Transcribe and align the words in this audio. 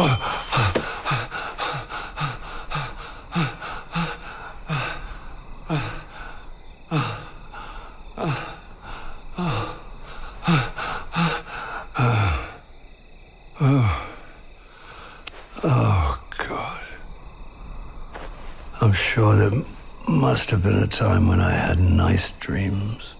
Oh, 0.00 0.14
God. 16.38 16.82
I'm 18.80 18.92
sure 18.92 19.34
there 19.34 19.50
must 20.08 20.50
have 20.50 20.62
been 20.62 20.76
a 20.76 20.86
time 20.86 21.26
when 21.26 21.40
I 21.40 21.50
had 21.50 21.80
nice 21.80 22.30
dreams. 22.32 23.14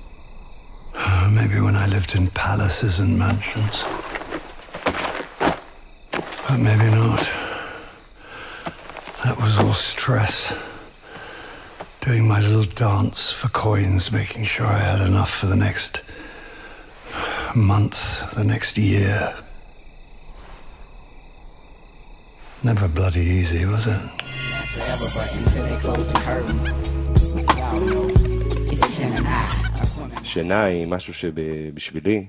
Maybe 1.29 1.61
when 1.61 1.75
I 1.75 1.89
lived 1.89 2.15
in 2.15 2.29
palaces 2.29 3.01
and 3.01 3.19
mansions. 3.19 3.85
But 6.48 6.60
maybe 6.60 6.90
not. 6.90 7.24
That 9.24 9.38
was 9.42 9.58
all 9.58 9.74
stress. 9.74 10.54
Doing 12.02 12.28
my 12.28 12.40
little 12.42 12.64
dance 12.64 13.32
for 13.32 13.48
coins, 13.50 14.12
making 14.12 14.44
sure 14.44 14.66
I 14.66 14.80
had 14.80 15.02
enough 15.02 15.32
for 15.32 15.48
the 15.48 15.56
next 15.56 16.02
month, 17.56 18.34
the 18.36 18.44
next 18.44 18.78
year. 18.78 19.36
Never 22.62 22.88
bloody 22.88 23.22
easy, 23.22 23.66
was 23.66 23.88
it? 23.88 24.02
forever, 24.74 25.08
but 25.16 25.30
until 25.40 25.64
they 25.70 25.78
close 25.84 26.06
the 26.12 26.20
curtain. 26.28 26.60
Y'all 27.58 27.80
know, 27.88 28.04
it's 28.72 28.98
Jen 28.98 29.14
and 29.14 29.28
I. 29.28 30.24
שינה 30.24 30.64
היא 30.64 30.88
משהו 30.88 31.14
שבשבילי, 31.14 32.26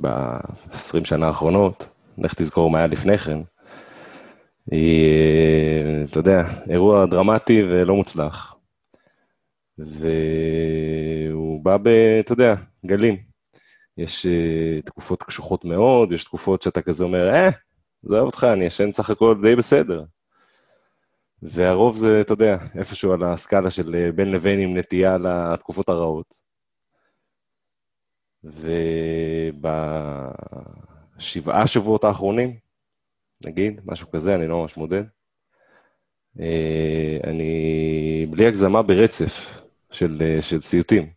ב-20 0.00 1.04
שנה 1.04 1.26
האחרונות, 1.26 1.88
לך 2.18 2.34
תזכור 2.34 2.70
מה 2.70 2.78
היה 2.78 2.86
לפני 2.86 3.18
כן, 3.18 3.38
היא, 4.71 5.05
אה, 5.05 6.03
אתה 6.09 6.19
יודע, 6.19 6.43
אירוע 6.69 7.05
דרמטי 7.05 7.63
ולא 7.63 7.95
מוצלח. 7.95 8.55
והוא 9.77 11.63
בא 11.63 11.77
ב... 11.77 11.87
אתה 12.19 12.33
יודע, 12.33 12.55
גלים. 12.85 13.33
יש 13.97 14.25
אה, 14.25 14.81
תקופות 14.85 15.23
קשוחות 15.23 15.65
מאוד, 15.65 16.11
יש 16.11 16.23
תקופות 16.23 16.61
שאתה 16.61 16.81
כזה 16.81 17.03
אומר, 17.03 17.29
אה, 17.29 17.49
עזוב 18.05 18.19
אותך, 18.19 18.47
אני 18.53 18.65
ישן 18.65 18.91
סך 18.91 19.09
הכל 19.09 19.35
די 19.41 19.55
בסדר. 19.55 20.03
והרוב 21.41 21.97
זה, 21.97 22.21
אתה 22.21 22.33
יודע, 22.33 22.57
איפשהו 22.75 23.13
על 23.13 23.23
הסקאלה 23.23 23.69
של 23.69 23.95
אה, 23.95 24.11
בין 24.11 24.31
לבין 24.31 24.59
עם 24.59 24.77
נטייה 24.77 25.17
לתקופות 25.17 25.89
הרעות. 25.89 26.43
ובשבעה 31.13 31.67
שבועות 31.67 32.03
האחרונים, 32.03 32.57
נגיד, 33.45 33.81
משהו 33.85 34.11
כזה, 34.11 34.35
אני 34.35 34.47
לא 34.47 34.61
ממש 34.61 34.77
מודד, 34.77 35.03
אה, 36.39 37.17
אני 37.23 38.25
בלי 38.29 38.45
הגזמה 38.45 38.81
ברצף 38.81 39.61
של, 39.91 40.21
אה, 40.21 40.41
של 40.41 40.61
סיוטים, 40.61 41.09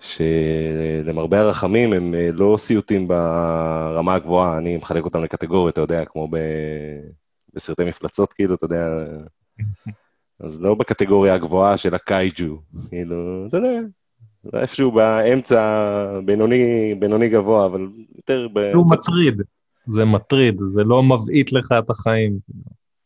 שלמרבה 0.00 1.40
הרחמים 1.40 1.92
הם 1.92 2.14
אה, 2.14 2.28
לא 2.32 2.56
סיוטים 2.58 3.08
ברמה 3.08 4.14
הגבוהה, 4.14 4.58
אני 4.58 4.76
מחלק 4.76 5.04
אותם 5.04 5.22
לקטגוריות, 5.22 5.72
אתה 5.72 5.80
יודע, 5.80 6.04
כמו 6.04 6.28
ב... 6.28 6.36
בסרטי 7.54 7.84
מפלצות, 7.84 8.32
כאילו, 8.32 8.54
אתה 8.54 8.64
יודע, 8.64 8.86
אז 10.40 10.62
לא 10.62 10.74
בקטגוריה 10.74 11.34
הגבוהה 11.34 11.76
של 11.76 11.94
הקייג'ו, 11.94 12.60
כאילו, 12.88 13.46
אתה 13.48 13.56
יודע, 13.56 13.80
איפשהו 14.54 14.92
באמצע, 14.92 16.20
בינוני, 16.24 16.94
בינוני 16.98 17.28
גבוה, 17.28 17.66
אבל 17.66 17.88
יותר... 18.16 18.48
הוא 18.74 18.90
מטריד, 18.90 19.42
זה 19.86 20.04
מטריד, 20.04 20.60
זה 20.64 20.82
לא 20.84 21.02
מבעית 21.02 21.52
לך 21.52 21.72
את 21.78 21.90
החיים. 21.90 22.38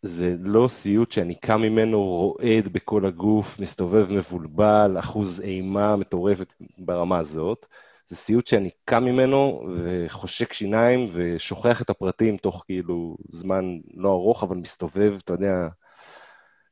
זה 0.03 0.35
לא 0.41 0.69
סיוט 0.69 1.13
שאני 1.13 1.35
קם 1.35 1.61
ממנו 1.61 2.05
רועד 2.05 2.69
בכל 2.73 3.07
הגוף, 3.07 3.61
מסתובב 3.61 4.13
מבולבל, 4.13 4.97
אחוז 4.99 5.41
אימה 5.41 5.97
מטורפת 5.97 6.55
ברמה 6.79 7.19
הזאת. 7.19 7.67
זה 8.07 8.17
סיוט 8.17 8.47
שאני 8.47 8.71
קם 8.85 9.05
ממנו 9.05 9.69
וחושק 9.77 10.53
שיניים 10.53 11.09
ושוכח 11.13 11.83
את 11.83 11.91
הפרטים 11.91 12.37
תוך 12.37 12.63
כאילו 12.67 13.17
זמן 13.29 13.65
לא 13.95 14.09
ארוך, 14.09 14.43
אבל 14.43 14.57
מסתובב, 14.57 15.15
אתה 15.25 15.33
יודע, 15.33 15.69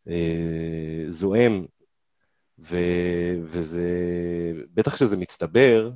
אה, 0.09 1.05
זועם 1.09 1.65
ו, 2.59 2.77
וזה, 3.43 3.89
בטח 4.75 4.95
כשזה 4.95 5.17
מצטבר, 5.17 5.91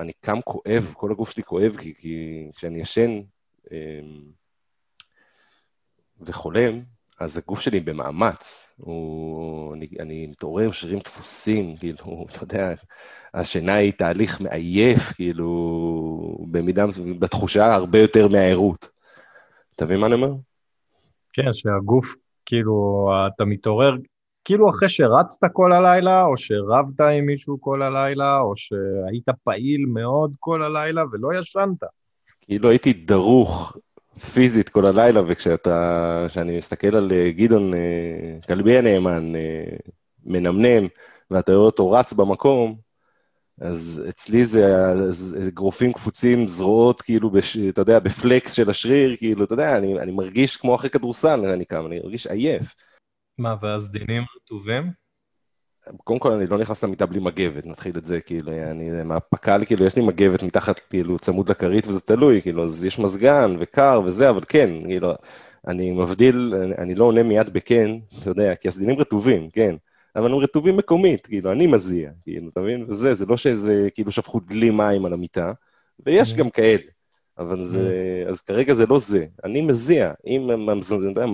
אני 0.00 0.12
קם 0.20 0.40
כואב, 0.44 0.92
כל 0.96 1.10
הגוף 1.10 1.30
שלי 1.30 1.42
כואב, 1.42 1.76
כי, 1.76 1.94
כי 1.94 2.46
כשאני 2.56 2.80
ישן 2.80 3.20
אמ, 3.72 4.22
וחולם, 6.20 6.80
אז 7.20 7.38
הגוף 7.38 7.60
שלי 7.60 7.80
במאמץ. 7.80 8.72
הוא, 8.76 9.74
אני, 9.74 9.88
אני 10.00 10.26
מתעורר 10.26 10.72
שרירים 10.72 10.98
דפוסים, 10.98 11.76
כאילו, 11.76 12.24
אתה 12.30 12.44
יודע, 12.44 12.74
השינה 13.34 13.74
היא 13.74 13.92
תהליך 13.92 14.40
מעייף, 14.40 15.12
כאילו, 15.12 15.48
במידה, 16.50 16.84
בתחושה 17.18 17.74
הרבה 17.74 17.98
יותר 17.98 18.28
מהערות. 18.28 18.88
אתה 19.76 19.84
מבין 19.84 20.00
מה 20.00 20.06
אני 20.06 20.14
אומר? 20.14 20.32
כן, 21.32 21.52
שהגוף, 21.52 22.14
כאילו, 22.46 23.08
אתה 23.26 23.44
מתעורר 23.44 23.94
כאילו 24.44 24.70
אחרי 24.70 24.88
שרצת 24.88 25.46
כל 25.52 25.72
הלילה, 25.72 26.24
או 26.24 26.36
שרבת 26.36 27.00
עם 27.00 27.26
מישהו 27.26 27.60
כל 27.60 27.82
הלילה, 27.82 28.40
או 28.40 28.56
שהיית 28.56 29.28
פעיל 29.44 29.84
מאוד 29.86 30.36
כל 30.38 30.62
הלילה 30.62 31.02
ולא 31.12 31.38
ישנת. 31.38 31.82
כאילו 32.40 32.70
הייתי 32.70 32.92
דרוך 32.92 33.76
פיזית 34.32 34.68
כל 34.68 34.86
הלילה, 34.86 35.20
וכשאתה, 35.28 36.26
כשאני 36.28 36.58
מסתכל 36.58 36.96
על 36.96 37.12
אה, 37.12 37.30
גדעון, 37.30 37.74
אה, 37.74 38.38
כלבי 38.46 38.78
הנאמן, 38.78 39.36
אה, 39.36 39.76
מנמנם, 40.24 40.88
ואתה 41.30 41.52
רואה 41.52 41.66
אותו 41.66 41.90
רץ 41.90 42.12
במקום, 42.12 42.76
אז 43.60 44.02
אצלי 44.08 44.44
זה, 44.44 44.92
אגרופים 45.48 45.92
קפוצים, 45.92 46.48
זרועות, 46.48 47.02
כאילו, 47.02 47.30
בש, 47.30 47.56
אתה 47.56 47.80
יודע, 47.80 47.98
בפלקס 47.98 48.52
של 48.52 48.70
השריר, 48.70 49.16
כאילו, 49.16 49.44
אתה 49.44 49.54
יודע, 49.54 49.76
אני, 49.76 50.00
אני 50.00 50.12
מרגיש 50.12 50.56
כמו 50.56 50.74
אחרי 50.74 50.90
כדורסל, 50.90 51.46
אני 51.46 51.64
קם, 51.64 51.86
אני 51.86 52.00
מרגיש 52.00 52.26
עייף. 52.26 52.74
מה, 53.40 53.54
והסדינים 53.60 54.22
רטובים? 54.36 54.90
קודם 56.04 56.18
כל, 56.18 56.32
אני 56.32 56.46
לא 56.46 56.58
נכנס 56.58 56.84
למיטה 56.84 57.06
בלי 57.06 57.20
מגבת, 57.20 57.66
נתחיל 57.66 57.98
את 57.98 58.06
זה, 58.06 58.20
כאילו, 58.20 58.52
אני, 58.52 59.02
מהפק"ל, 59.04 59.64
כאילו, 59.64 59.84
יש 59.84 59.96
לי 59.96 60.02
מגבת 60.02 60.42
מתחת, 60.42 60.78
כאילו, 60.78 61.18
צמוד 61.18 61.48
לכרית, 61.50 61.86
וזה 61.86 62.00
תלוי, 62.00 62.42
כאילו, 62.42 62.64
אז 62.64 62.84
יש 62.84 62.98
מזגן 62.98 63.56
וקר 63.60 64.00
וזה, 64.04 64.30
אבל 64.30 64.40
כן, 64.48 64.70
כאילו, 64.86 65.12
אני 65.66 65.90
מבדיל, 65.90 66.54
אני, 66.62 66.74
אני 66.78 66.94
לא 66.94 67.04
עונה 67.04 67.22
מיד 67.22 67.52
בכן, 67.52 67.90
אתה 68.22 68.30
יודע, 68.30 68.54
כי 68.54 68.68
הסדינים 68.68 68.98
רטובים, 68.98 69.50
כן, 69.50 69.76
אבל 70.16 70.32
הם 70.32 70.38
רטובים 70.38 70.76
מקומית, 70.76 71.26
כאילו, 71.26 71.52
אני 71.52 71.66
מזיע, 71.66 72.10
כאילו, 72.22 72.48
אתה 72.48 72.60
מבין? 72.60 72.84
וזה, 72.88 73.14
זה 73.14 73.26
לא 73.26 73.36
שזה, 73.36 73.88
כאילו, 73.94 74.10
שפכו 74.10 74.40
דלי 74.40 74.70
מים 74.70 75.04
על 75.04 75.12
המיטה, 75.12 75.52
ויש 76.06 76.32
mm-hmm. 76.32 76.36
גם 76.36 76.50
כאלה. 76.50 76.82
אבל 77.40 77.64
זה, 77.64 77.92
mm. 78.26 78.30
אז 78.30 78.40
כרגע 78.40 78.74
זה 78.74 78.86
לא 78.86 78.98
זה. 78.98 79.26
אני 79.44 79.60
מזיע, 79.60 80.12
אם 80.26 80.50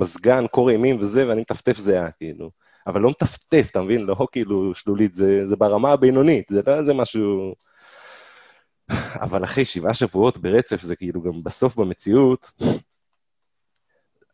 מזגן, 0.00 0.46
קור 0.46 0.70
אימים 0.70 0.96
וזה, 1.00 1.28
ואני 1.28 1.40
מטפטף 1.40 1.78
זיעה, 1.78 2.10
כאילו. 2.10 2.50
אבל 2.86 3.00
לא 3.00 3.10
מטפטף, 3.10 3.68
אתה 3.70 3.80
מבין? 3.82 4.00
לא 4.00 4.26
כאילו 4.32 4.74
שלולית, 4.74 5.14
זה, 5.14 5.46
זה 5.46 5.56
ברמה 5.56 5.90
הבינונית, 5.90 6.46
זה 6.50 6.60
לא 6.66 6.78
איזה 6.78 6.94
משהו... 6.94 7.54
אבל 9.24 9.44
אחרי 9.44 9.64
שבעה 9.64 9.94
שבועות 9.94 10.38
ברצף, 10.38 10.82
זה 10.82 10.96
כאילו 10.96 11.22
גם 11.22 11.42
בסוף 11.42 11.76
במציאות, 11.76 12.50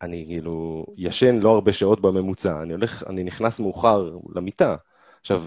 אני 0.02 0.24
כאילו 0.28 0.86
ישן 0.96 1.40
לא 1.42 1.50
הרבה 1.50 1.72
שעות 1.72 2.00
בממוצע, 2.00 2.62
אני 2.62 2.72
הולך, 2.72 3.04
אני 3.06 3.24
נכנס 3.24 3.60
מאוחר 3.60 4.10
למיטה. 4.34 4.76
עכשיו, 5.20 5.44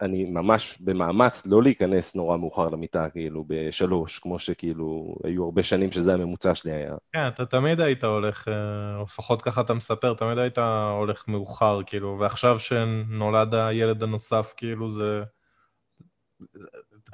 אני 0.00 0.24
ממש 0.24 0.78
במאמץ 0.80 1.46
לא 1.46 1.62
להיכנס 1.62 2.14
נורא 2.14 2.36
מאוחר 2.36 2.68
למיטה, 2.68 3.10
כאילו, 3.10 3.44
בשלוש, 3.46 4.18
כמו 4.18 4.38
שכאילו, 4.38 5.16
היו 5.24 5.44
הרבה 5.44 5.62
שנים 5.62 5.90
שזה 5.90 6.14
הממוצע 6.14 6.54
שלי 6.54 6.72
היה. 6.72 6.94
כן, 7.12 7.28
אתה 7.28 7.46
תמיד 7.46 7.80
היית 7.80 8.04
הולך, 8.04 8.48
או 8.48 8.52
אה, 8.52 9.02
לפחות 9.02 9.42
ככה 9.42 9.60
אתה 9.60 9.74
מספר, 9.74 10.14
תמיד 10.14 10.38
היית 10.38 10.58
הולך 10.98 11.24
מאוחר, 11.28 11.80
כאילו, 11.86 12.16
ועכשיו 12.20 12.58
שנולד 12.58 13.54
הילד 13.54 14.02
הנוסף, 14.02 14.54
כאילו, 14.56 14.88
זה... 14.88 15.22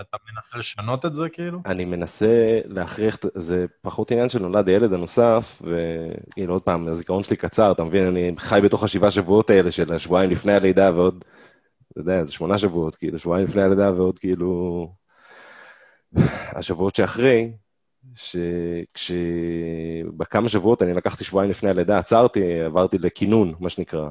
אתה 0.00 0.16
מנסה 0.32 0.58
לשנות 0.58 1.06
את 1.06 1.16
זה, 1.16 1.28
כאילו? 1.28 1.60
אני 1.66 1.84
מנסה 1.84 2.60
להכריח, 2.64 3.18
זה 3.34 3.66
פחות 3.82 4.10
עניין 4.10 4.28
של 4.28 4.42
נולד 4.42 4.68
הילד 4.68 4.92
הנוסף, 4.92 5.62
וכאילו, 5.62 6.54
עוד 6.54 6.62
פעם, 6.62 6.88
הזיכרון 6.88 7.22
שלי 7.22 7.36
קצר, 7.36 7.72
אתה 7.72 7.84
מבין? 7.84 8.06
אני 8.06 8.32
חי 8.38 8.60
בתוך 8.64 8.84
השבעה 8.84 9.10
שבועות 9.10 9.50
האלה 9.50 9.70
של 9.70 9.92
השבועיים 9.92 10.30
לפני 10.30 10.52
הלידה 10.52 10.90
ועוד... 10.94 11.24
אתה 11.92 12.00
יודע, 12.00 12.24
זה 12.24 12.32
שמונה 12.32 12.58
שבועות, 12.58 12.96
כאילו, 12.96 13.18
שבועיים 13.18 13.46
לפני 13.46 13.62
הלידה 13.62 13.92
ועוד 13.92 14.18
כאילו... 14.18 14.88
השבועות 16.56 16.96
שאחרי, 16.96 17.52
שכשבכמה 18.94 20.48
שבועות 20.48 20.82
אני 20.82 20.94
לקחתי 20.94 21.24
שבועיים 21.24 21.50
לפני 21.50 21.70
הלידה, 21.70 21.98
עצרתי, 21.98 22.60
עברתי 22.60 22.98
לכינון, 22.98 23.54
מה 23.60 23.68
שנקרא, 23.68 24.10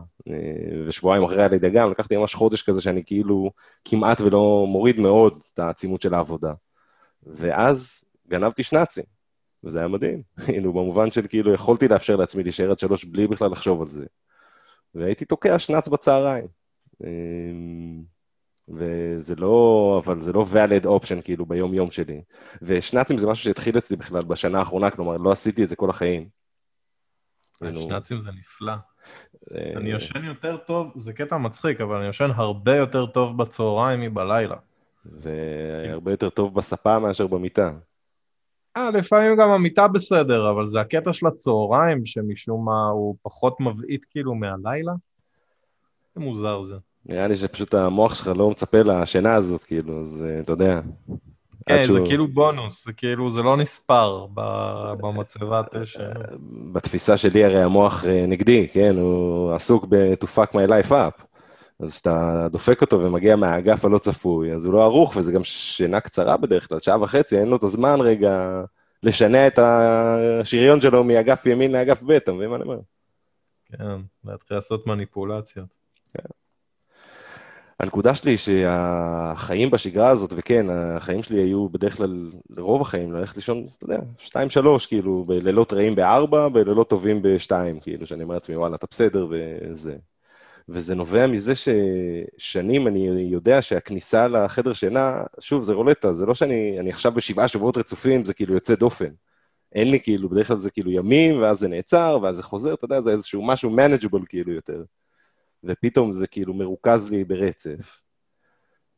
ושבועיים 0.88 1.24
אחרי 1.24 1.44
הלידה 1.44 1.70
גם, 1.70 1.92
לקחתי 1.92 2.18
ממש 2.18 2.36
חודש 2.36 2.62
כזה 2.62 2.82
שאני 2.82 3.04
כאילו 3.06 3.52
כמעט 3.86 4.22
ולא 4.22 4.66
מוריד 4.68 5.00
מאוד 5.00 5.44
את 5.54 5.60
העצימות 5.60 6.02
של 6.02 6.14
העבודה. 6.14 6.54
ואז 7.24 8.04
גנבתי 8.28 8.64
שנאצים. 8.64 9.04
וזה 9.64 9.80
היה 9.80 9.88
מדהים. 9.88 10.22
כאילו, 10.46 10.74
במובן 10.74 11.12
של 11.12 11.28
כאילו, 11.28 11.54
יכולתי 11.54 11.88
לאפשר 11.88 12.16
לעצמי 12.16 12.44
להישאר 12.44 12.72
עד 12.72 12.80
שלוש 12.80 13.06
בלי 13.06 13.28
בכלל 13.28 13.52
לחשוב 13.52 13.82
על 13.82 13.88
זה. 13.88 14.06
והייתי 14.96 15.26
תוקע 15.26 15.60
שנץ 15.60 15.88
בצהריים. 15.88 16.61
אמ, 17.04 18.04
וזה 18.70 19.36
לא, 19.36 20.02
אבל 20.06 20.20
זה 20.20 20.34
לא 20.34 20.46
valid 20.54 20.86
option 20.86 21.22
כאילו 21.24 21.46
ביום-יום 21.46 21.92
שלי. 21.92 22.22
ושנצים 22.62 23.18
זה 23.18 23.28
משהו 23.28 23.44
שהתחיל 23.44 23.78
אצלי 23.78 23.98
בכלל 23.98 24.24
בשנה 24.24 24.60
האחרונה, 24.60 24.92
כלומר, 24.92 25.18
לא 25.18 25.32
עשיתי 25.32 25.64
את 25.64 25.70
זה 25.70 25.76
כל 25.76 25.90
החיים. 25.90 26.30
כאילו, 27.58 27.82
שנ"צים 27.82 28.20
זה 28.20 28.32
נפלא. 28.32 28.74
אה, 29.56 29.74
אני 29.76 29.90
יושן 29.90 30.26
יותר 30.26 30.58
טוב, 30.58 30.92
זה 30.96 31.14
קטע 31.14 31.38
מצחיק, 31.38 31.82
אבל 31.82 31.96
אני 31.96 32.06
יושן 32.06 32.30
הרבה 32.36 32.76
יותר 32.76 33.06
טוב 33.06 33.38
בצהריים 33.38 34.02
מבלילה. 34.02 34.56
והרבה 35.06 36.12
יותר 36.12 36.30
טוב 36.30 36.56
בספה 36.56 37.00
מאשר 37.00 37.28
במיטה. 37.28 37.72
אה, 38.78 38.92
לפעמים 38.92 39.38
גם 39.38 39.50
המיטה 39.50 39.88
בסדר, 39.88 40.52
אבל 40.52 40.68
זה 40.68 40.82
הקטע 40.82 41.14
של 41.14 41.28
הצהריים, 41.28 42.06
שמשום 42.06 42.66
מה 42.66 42.88
הוא 42.88 43.16
פחות 43.22 43.60
מבעית 43.60 44.06
כאילו 44.06 44.36
מהלילה. 44.36 44.94
זה 46.16 46.22
מוזר 46.22 46.62
זה. 46.62 46.76
נראה 47.06 47.28
לי 47.28 47.36
שפשוט 47.36 47.74
המוח 47.74 48.14
שלך 48.16 48.32
לא 48.36 48.50
מצפה 48.50 48.78
לשינה 48.82 49.34
הזאת, 49.36 49.64
כאילו, 49.64 50.02
אז 50.02 50.26
אה, 50.30 50.40
אתה 50.40 50.52
יודע. 50.54 50.82
כן, 51.70 51.84
זה 51.84 51.94
שהוא- 51.94 52.08
כאילו 52.08 52.28
בונוס, 52.28 52.86
זה 52.86 52.94
כאילו, 52.94 53.32
זה 53.32 53.42
לא 53.42 53.58
נספר 53.58 54.26
במצבת 55.02 55.76
אש. 55.76 55.98
בתפיסה 56.74 57.18
שלי 57.18 57.44
הרי 57.44 57.64
המוח 57.64 58.06
אה, 58.06 58.26
נגדי, 58.28 58.68
כן? 58.68 58.96
הוא 58.98 59.54
עסוק 59.54 59.86
ב- 59.90 60.14
to 60.14 60.28
fuck 60.36 60.52
my 60.52 60.70
life 60.70 60.92
up. 60.92 61.24
אז 61.80 61.92
כשאתה 61.94 62.48
דופק 62.52 62.82
אותו 62.82 63.00
ומגיע 63.00 63.36
מהאגף 63.36 63.86
הלא 63.86 63.98
צפוי, 63.98 64.54
אז 64.54 64.66
הוא 64.66 64.74
לא 64.74 64.84
ערוך, 64.84 65.14
וזה 65.18 65.32
גם 65.32 65.44
שינה 65.44 66.00
קצרה 66.00 66.38
בדרך 66.38 66.68
כלל, 66.70 66.80
שעה 66.80 67.02
וחצי, 67.02 67.40
אין 67.40 67.48
לו 67.48 67.56
את 67.58 67.64
הזמן 67.64 68.02
רגע 68.02 68.62
לשנע 69.04 69.48
את 69.48 69.60
השריון 69.60 70.82
שלו 70.82 71.04
מאגף 71.04 71.46
ימין 71.46 71.72
לאגף 71.72 72.04
ב', 72.04 72.12
אתה 72.12 72.32
מבין 72.32 72.50
מה 72.50 72.56
אני 72.56 72.64
אומר? 72.64 72.78
כן, 73.66 73.86
להתחיל 74.26 74.58
לעשות 74.58 74.88
מניפולציות. 74.88 75.81
הנקודה 77.82 78.16
שלי 78.16 78.32
היא 78.32 78.38
שהחיים 78.38 79.72
בשגרה 79.72 80.10
הזאת, 80.10 80.34
וכן, 80.36 80.66
החיים 80.70 81.24
שלי 81.24 81.40
היו 81.42 81.70
בדרך 81.70 81.98
כלל, 81.98 82.32
לרוב 82.50 82.82
החיים, 82.82 83.14
ללכת 83.14 83.36
לישון, 83.36 83.66
אתה 83.78 83.86
יודע, 83.86 84.00
שתיים, 84.18 84.50
שלוש, 84.50 84.86
כאילו, 84.86 85.24
בלילות 85.28 85.74
רעים 85.74 85.96
בארבע, 85.96 86.50
בלילות 86.50 86.90
טובים 86.90 87.22
בשתיים, 87.22 87.80
כאילו, 87.80 88.08
שאני 88.08 88.24
אומר 88.24 88.34
לעצמי, 88.34 88.56
וואלה, 88.56 88.76
אתה 88.76 88.88
בסדר, 88.92 89.28
וזה. 89.30 89.96
וזה 90.70 90.96
נובע 90.96 91.28
מזה 91.28 91.54
ששנים 91.56 92.88
אני 92.88 93.28
יודע 93.32 93.62
שהכניסה 93.62 94.28
לחדר 94.28 94.74
שינה, 94.74 95.24
שוב, 95.40 95.64
זה 95.64 95.74
רולטה, 95.74 96.14
זה 96.14 96.26
לא 96.26 96.34
שאני 96.34 96.80
אני 96.80 96.90
עכשיו 96.90 97.12
בשבעה 97.12 97.48
שבועות 97.48 97.78
רצופים, 97.78 98.26
זה 98.26 98.34
כאילו 98.34 98.54
יוצא 98.54 98.76
דופן. 98.76 99.10
אין 99.76 99.88
לי 99.88 100.00
כאילו, 100.00 100.30
בדרך 100.30 100.48
כלל 100.48 100.60
זה 100.60 100.72
כאילו 100.72 100.92
ימים, 100.92 101.42
ואז 101.42 101.60
זה 101.60 101.68
נעצר, 101.68 102.20
ואז 102.22 102.36
זה 102.36 102.44
חוזר, 102.44 102.74
אתה 102.74 102.86
יודע, 102.86 103.02
זה 103.02 103.12
איזשהו 103.12 103.42
משהו 103.48 103.72
manageable 103.76 104.26
כאילו 104.30 104.54
יותר. 104.54 104.84
ופתאום 105.64 106.14
זה 106.14 106.28
כאילו 106.28 106.54
מרוכז 106.54 107.10
לי 107.10 107.24
ברצף. 107.24 108.02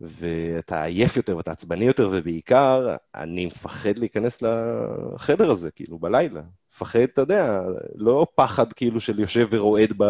ואתה 0.01 0.83
עייף 0.83 1.17
יותר 1.17 1.37
ואתה 1.37 1.51
עצבני 1.51 1.85
יותר, 1.85 2.09
ובעיקר, 2.11 2.95
אני 3.15 3.45
מפחד 3.45 3.97
להיכנס 3.97 4.41
לחדר 4.41 5.51
הזה, 5.51 5.71
כאילו, 5.71 5.99
בלילה. 5.99 6.41
מפחד, 6.73 6.99
אתה 6.99 7.21
יודע, 7.21 7.61
לא 7.95 8.27
פחד 8.35 8.73
כאילו 8.73 8.99
של 8.99 9.19
יושב 9.19 9.47
ורועד 9.51 9.93
ב... 9.97 10.03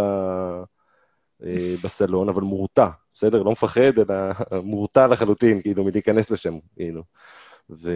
אה, 1.46 1.76
בסלון, 1.84 2.30
אבל 2.30 2.42
מורתע, 2.42 2.88
בסדר? 3.14 3.44
לא 3.44 3.52
מפחד, 3.52 4.00
אלא 4.00 4.16
מורתע 4.64 5.08
לחלוטין, 5.08 5.62
כאילו, 5.62 5.84
מלהיכנס 5.84 6.32
לשם, 6.32 6.54
כאילו. 6.76 7.04
ו... 7.70 7.92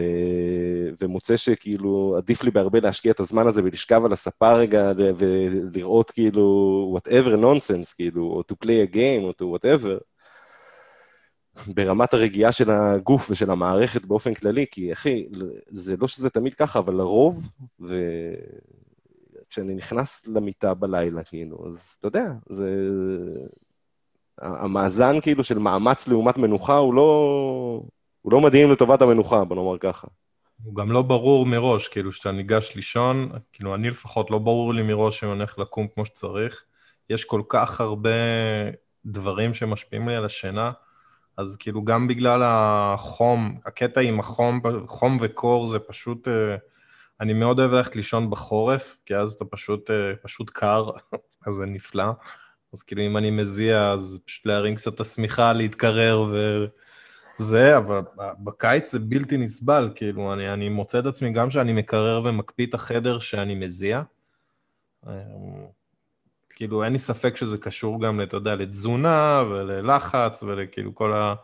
ומוצא 1.00 1.36
שכאילו 1.36 2.14
עדיף 2.16 2.42
לי 2.42 2.50
בהרבה 2.50 2.80
להשקיע 2.80 3.12
את 3.12 3.20
הזמן 3.20 3.46
הזה 3.46 3.62
ולשכב 3.64 4.04
על 4.04 4.12
הספה 4.12 4.52
רגע 4.52 4.92
ולראות 4.96 6.10
כאילו 6.10 6.98
whatever 6.98 7.36
nonsense, 7.42 7.94
כאילו, 7.94 8.22
או 8.22 8.42
to 8.52 8.54
play 8.64 8.90
a 8.90 8.94
game, 8.94 9.22
או 9.22 9.30
to 9.30 9.58
whatever, 9.58 9.98
ברמת 11.74 12.14
הרגיעה 12.14 12.52
של 12.52 12.70
הגוף 12.70 13.30
ושל 13.30 13.50
המערכת 13.50 14.04
באופן 14.04 14.34
כללי, 14.34 14.66
כי 14.70 14.92
אחי, 14.92 15.28
זה 15.70 15.96
לא 15.96 16.06
שזה 16.06 16.30
תמיד 16.30 16.54
ככה, 16.54 16.78
אבל 16.78 16.94
לרוב, 16.94 17.50
וכשאני 17.80 19.74
נכנס 19.74 20.26
למיטה 20.26 20.74
בלילה, 20.74 21.24
כאילו, 21.24 21.66
אז 21.68 21.96
אתה 21.98 22.08
יודע, 22.08 22.26
זה... 22.48 22.70
המאזן 24.40 25.20
כאילו 25.20 25.44
של 25.44 25.58
מאמץ 25.58 26.08
לעומת 26.08 26.38
מנוחה 26.38 26.76
הוא 26.76 26.94
לא, 26.94 27.82
הוא 28.28 28.32
לא 28.32 28.40
מדהים 28.40 28.70
לטובת 28.72 29.02
המנוחה, 29.02 29.44
בוא 29.44 29.56
נאמר 29.56 29.78
ככה. 29.78 30.06
הוא 30.64 30.74
גם 30.74 30.92
לא 30.92 31.02
ברור 31.02 31.46
מראש, 31.46 31.88
כאילו, 31.88 32.10
כשאתה 32.10 32.32
ניגש 32.32 32.76
לישון, 32.76 33.30
כאילו, 33.52 33.74
אני 33.74 33.90
לפחות, 33.90 34.30
לא 34.30 34.38
ברור 34.38 34.74
לי 34.74 34.82
מראש 34.82 35.20
שאני 35.20 35.32
הולך 35.32 35.58
לקום 35.58 35.88
כמו 35.94 36.04
שצריך. 36.04 36.62
יש 37.10 37.24
כל 37.24 37.42
כך 37.48 37.80
הרבה 37.80 38.10
דברים 39.06 39.54
שמשפיעים 39.54 40.08
לי 40.08 40.16
על 40.16 40.24
השינה, 40.24 40.72
אז 41.36 41.56
כאילו, 41.56 41.84
גם 41.84 42.08
בגלל 42.08 42.42
החום, 42.44 43.58
הקטע 43.66 44.00
עם 44.00 44.20
החום, 44.20 44.60
חום 44.86 45.18
וקור 45.20 45.66
זה 45.66 45.78
פשוט... 45.78 46.28
אה, 46.28 46.56
אני 47.20 47.32
מאוד 47.32 47.60
אוהב 47.60 47.72
ללכת 47.72 47.96
לישון 47.96 48.30
בחורף, 48.30 48.96
כי 49.06 49.16
אז 49.16 49.32
אתה 49.32 49.44
פשוט, 49.44 49.90
אה, 49.90 50.12
פשוט 50.22 50.50
קר, 50.50 50.90
אז 51.46 51.54
זה 51.54 51.66
נפלא. 51.66 52.10
אז 52.72 52.82
כאילו, 52.82 53.02
אם 53.02 53.16
אני 53.16 53.30
מזיע, 53.30 53.90
אז 53.90 54.18
פשוט 54.24 54.46
להרים 54.46 54.74
קצת 54.74 54.94
את 54.94 55.00
השמיכה, 55.00 55.52
להתקרר 55.52 56.26
ו... 56.30 56.66
זה, 57.38 57.76
אבל 57.76 58.00
בקיץ 58.38 58.92
זה 58.92 58.98
בלתי 58.98 59.36
נסבל, 59.36 59.90
כאילו, 59.94 60.32
אני, 60.32 60.52
אני 60.52 60.68
מוצא 60.68 60.98
את 60.98 61.06
עצמי 61.06 61.32
גם 61.32 61.50
שאני 61.50 61.72
מקרר 61.72 62.20
ומקפיא 62.24 62.66
את 62.66 62.74
החדר 62.74 63.18
שאני 63.18 63.54
מזיע. 63.54 64.02
אמ, 65.06 65.12
כאילו, 66.50 66.84
אין 66.84 66.92
לי 66.92 66.98
ספק 66.98 67.36
שזה 67.36 67.58
קשור 67.58 68.02
גם, 68.02 68.20
אתה 68.20 68.36
יודע, 68.36 68.54
לתזונה 68.54 69.42
וללחץ 69.50 70.42
ולכאילו 70.42 70.94
כל 70.94 71.34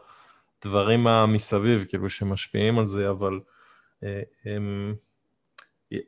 הדברים 0.64 1.06
המסביב, 1.06 1.84
כאילו, 1.88 2.10
שמשפיעים 2.10 2.78
על 2.78 2.86
זה, 2.86 3.10
אבל 3.10 3.40
אה, 4.04 4.22
אמ, 4.46 4.94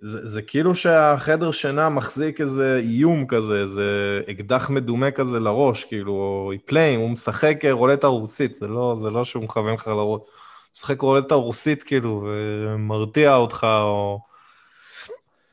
זה, 0.03 0.29
זה 0.29 0.43
כאילו 0.43 0.75
שהחדר 0.75 1.51
שינה 1.51 1.89
מחזיק 1.89 2.41
איזה 2.41 2.81
איום 2.83 3.27
כזה, 3.27 3.55
איזה 3.55 4.21
אקדח 4.31 4.71
מדומה 4.71 5.11
כזה 5.11 5.41
לראש, 5.41 5.85
כאילו, 5.85 6.13
או 6.13 6.53
פליים, 6.65 7.01
הוא 7.01 7.11
משחק 7.11 7.59
רולטה 7.71 8.07
רוסית, 8.07 8.55
זה 8.55 8.69
לא, 8.69 8.95
זה 8.99 9.11
לא 9.11 9.25
שהוא 9.25 9.43
מכוון 9.45 9.75
לך 9.75 9.87
לראש. 9.89 10.21
הוא 10.21 10.29
משחק 10.75 11.01
רולטה 11.01 11.35
רוסית, 11.35 11.83
כאילו, 11.83 12.29
ומרתיע 12.29 13.35
אותך, 13.35 13.67
או... 13.71 14.21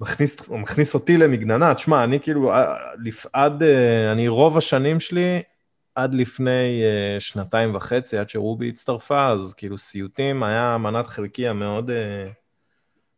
מכניס, 0.01 0.47
הוא 0.47 0.59
מכניס 0.59 0.93
אותי 0.93 1.17
למגננה. 1.17 1.73
תשמע, 1.73 2.03
אני 2.03 2.19
כאילו, 2.19 2.51
לפ- 3.03 3.25
עד, 3.33 3.63
אה, 3.63 4.12
אני 4.12 4.27
רוב 4.27 4.57
השנים 4.57 5.00
שלי, 5.00 5.41
עד 5.95 6.13
לפני 6.15 6.83
אה, 6.83 7.19
שנתיים 7.19 7.75
וחצי, 7.75 8.17
עד 8.17 8.29
שרובי 8.29 8.69
הצטרפה, 8.69 9.27
אז 9.27 9.53
כאילו 9.57 9.77
סיוטים 9.77 10.43
היה 10.43 10.77
מנת 10.77 11.07
חלקי 11.07 11.48
המאוד... 11.48 11.91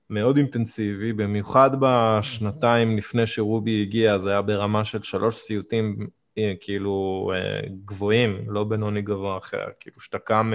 מאוד 0.09 0.37
אינטנסיבי, 0.37 1.13
במיוחד 1.13 1.69
בשנתיים 1.79 2.97
לפני 2.97 3.27
שרובי 3.27 3.81
הגיע, 3.81 4.17
זה 4.17 4.31
היה 4.31 4.41
ברמה 4.41 4.85
של 4.85 5.01
שלוש 5.01 5.35
סיוטים 5.35 6.07
אה, 6.37 6.53
כאילו 6.61 7.31
אה, 7.35 7.61
גבוהים, 7.85 8.45
לא 8.47 8.63
בינוני 8.63 9.01
גבוה 9.01 9.37
אחר, 9.37 9.65
כאילו 9.79 9.99
שאתה 9.99 10.19
קם 10.19 10.53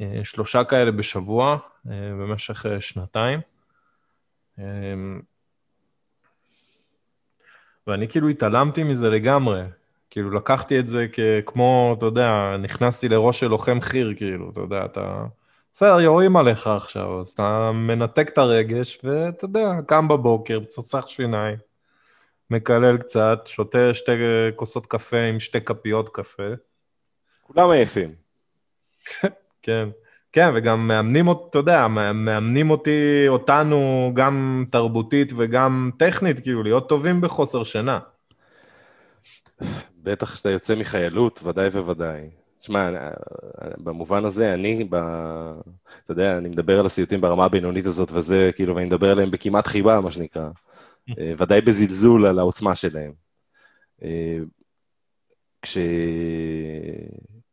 אה, 0.00 0.20
שלושה 0.24 0.64
כאלה 0.64 0.90
בשבוע 0.90 1.58
במשך 1.84 2.66
שנתיים. 2.80 3.40
אה, 4.58 4.64
ואני 7.86 8.08
כאילו 8.08 8.28
התעלמתי 8.28 8.82
מזה 8.82 9.10
לגמרי, 9.10 9.62
כאילו 10.10 10.30
לקחתי 10.30 10.78
את 10.78 10.88
זה 10.88 11.06
כמו, 11.46 11.94
אתה 11.98 12.06
יודע, 12.06 12.56
נכנסתי 12.58 13.08
לראש 13.08 13.40
של 13.40 13.46
לוחם 13.46 13.80
חי"ר, 13.80 14.14
כאילו, 14.14 14.50
אתה 14.50 14.60
יודע, 14.60 14.84
אתה... 14.84 15.24
בסדר, 15.74 16.00
יורים 16.00 16.36
עליך 16.36 16.66
עכשיו, 16.66 17.20
אז 17.20 17.28
אתה 17.28 17.70
מנתק 17.74 18.28
את 18.28 18.38
הרגש, 18.38 18.98
ואתה 19.04 19.44
יודע, 19.44 19.72
קם 19.86 20.08
בבוקר, 20.08 20.60
מצחצח 20.60 21.06
שיניים, 21.06 21.56
מקלל 22.50 22.96
קצת, 22.98 23.38
שותה 23.46 23.94
שתי 23.94 24.12
כוסות 24.56 24.86
קפה 24.86 25.20
עם 25.20 25.40
שתי 25.40 25.60
כפיות 25.60 26.08
קפה. 26.08 26.48
כולם 27.42 27.70
עייפים. 27.70 28.14
כן. 29.62 29.88
כן, 30.32 30.50
וגם 30.54 30.88
מאמנים 30.88 31.26
אתה 31.30 31.58
יודע, 31.58 31.88
מאמנים 31.88 32.70
אותי, 32.70 33.24
אותנו, 33.28 34.10
גם 34.14 34.64
תרבותית 34.70 35.32
וגם 35.36 35.90
טכנית, 35.98 36.40
כאילו, 36.40 36.62
להיות 36.62 36.88
טובים 36.88 37.20
בחוסר 37.20 37.62
שינה. 37.64 37.98
בטח 40.02 40.34
כשאתה 40.34 40.50
יוצא 40.50 40.74
מחיילות, 40.74 41.40
ודאי 41.44 41.68
וודאי. 41.68 42.41
תשמע, 42.62 42.90
במובן 43.78 44.24
הזה, 44.24 44.54
אני, 44.54 44.84
ב... 44.90 44.94
אתה 46.04 46.12
יודע, 46.12 46.38
אני 46.38 46.48
מדבר 46.48 46.78
על 46.78 46.86
הסיוטים 46.86 47.20
ברמה 47.20 47.44
הבינונית 47.44 47.86
הזאת 47.86 48.12
וזה, 48.12 48.50
כאילו, 48.56 48.74
ואני 48.74 48.86
מדבר 48.86 49.10
עליהם 49.10 49.30
בכמעט 49.30 49.66
חיבה, 49.66 50.00
מה 50.00 50.10
שנקרא. 50.10 50.48
ודאי 51.38 51.60
בזלזול 51.60 52.26
על 52.26 52.38
העוצמה 52.38 52.74
שלהם. 52.74 53.12
כש... 55.62 55.78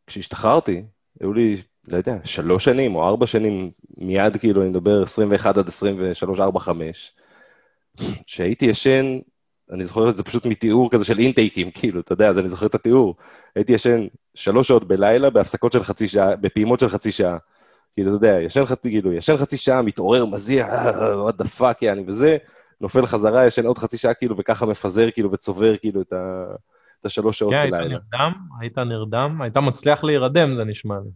כשהשתחררתי, 0.08 0.84
היו 1.20 1.34
לי 1.34 1.62
לא 1.88 1.98
יודע, 1.98 2.18
שלוש 2.24 2.66
שנים 2.66 2.96
או 2.96 3.08
ארבע 3.08 3.28
שנים, 3.28 3.72
מיד 3.98 4.38
כאילו, 4.38 4.62
אני 4.62 4.70
מדבר 4.70 5.04
21 5.04 5.58
עד 5.58 5.68
23, 5.68 6.40
4, 6.40 6.60
5, 6.60 7.14
שהייתי 8.26 8.66
ישן, 8.66 9.20
אני 9.72 9.86
זוכר 9.86 10.10
את 10.10 10.18
זה 10.18 10.24
פשוט 10.24 10.46
מתיאור 10.46 10.92
כזה 10.92 11.06
של 11.06 11.20
אינטייקים, 11.20 11.72
כאילו, 11.72 12.00
אתה 12.00 12.14
יודע, 12.14 12.30
אז 12.30 12.40
אני 12.40 12.50
זוכר 12.50 12.66
את 12.66 12.76
התיאור. 12.76 13.16
הייתי 13.56 13.74
ישן 13.74 14.08
שלוש 14.36 14.68
שעות 14.68 14.88
בלילה 14.88 15.30
בהפסקות 15.30 15.72
של 15.72 15.84
חצי 15.84 16.08
שעה, 16.08 16.36
בפעימות 16.36 16.80
של 16.80 16.90
חצי 16.90 17.12
שעה. 17.12 17.38
כאילו, 17.94 18.10
אתה 18.10 18.26
יודע, 18.26 18.42
ישן 18.42 18.66
חצי, 18.66 18.90
כאילו, 18.90 19.14
ישן 19.14 19.38
חצי 19.38 19.58
שעה, 19.58 19.82
מתעורר, 19.82 20.26
מזיע, 20.26 20.68
what 21.30 21.44
the 21.44 21.60
fuck, 21.60 21.78
יעני, 21.82 22.04
וזה, 22.08 22.38
נופל 22.82 23.06
חזרה, 23.06 23.48
ישן 23.48 23.66
עוד 23.66 23.78
חצי 23.78 23.98
שעה, 23.98 24.14
כאילו, 24.14 24.38
וככה 24.38 24.66
מפזר, 24.66 25.12
כאילו, 25.12 25.32
וצובר, 25.32 25.78
כאילו, 25.78 26.02
את, 26.02 26.14
ה... 26.14 26.46
את 27.02 27.06
השלוש 27.06 27.40
שעות 27.40 27.54
כן, 27.54 27.70
בלילה. 27.72 27.78
היית 27.78 27.92
נרדם? 27.92 28.32
היית 28.60 28.78
נרדם? 28.78 29.42
היית 29.42 29.58
מצליח 29.58 30.04
להירדם, 30.04 30.56
זה 30.56 30.64
נשמע 30.64 30.96
לי. 31.04 31.10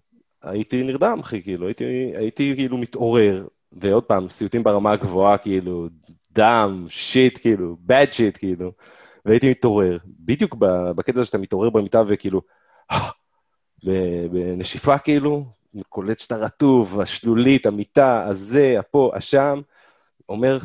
הייתי 0.44 0.84
נרדם, 0.84 1.20
אחי, 1.20 1.44
כאילו, 1.44 1.68
הייתי, 1.68 2.14
הייתי 2.16 2.54
כאילו 2.56 2.78
מתעורר, 2.78 3.46
ועוד 3.72 4.04
פעם, 4.04 4.30
סיוטים 4.30 4.64
ברמה 4.64 4.92
הגבוהה, 4.92 5.38
כאילו, 5.38 5.88
דם, 6.34 6.86
שיט, 6.90 7.38
כאילו, 7.38 7.78
bad 7.90 8.12
שיט, 8.12 8.38
כאילו, 8.38 8.72
והייתי 9.26 9.50
מתעורר. 9.50 9.98
בדיוק 10.06 10.56
בקטע 10.96 11.20
הזה 11.20 11.26
שאתה 11.26 11.38
מתעורר 11.38 11.70
במיטה 11.70 12.02
וכאילו, 12.08 12.42
בנשיפה, 14.32 14.98
כאילו, 14.98 15.46
קולט 15.90 16.20
שאתה 16.20 16.38
רטוב, 16.38 17.00
השלולית, 17.00 17.66
המיטה, 17.66 18.26
הזה, 18.28 18.76
הפה, 18.80 19.12
השם, 19.16 19.62
אומר, 20.30 20.58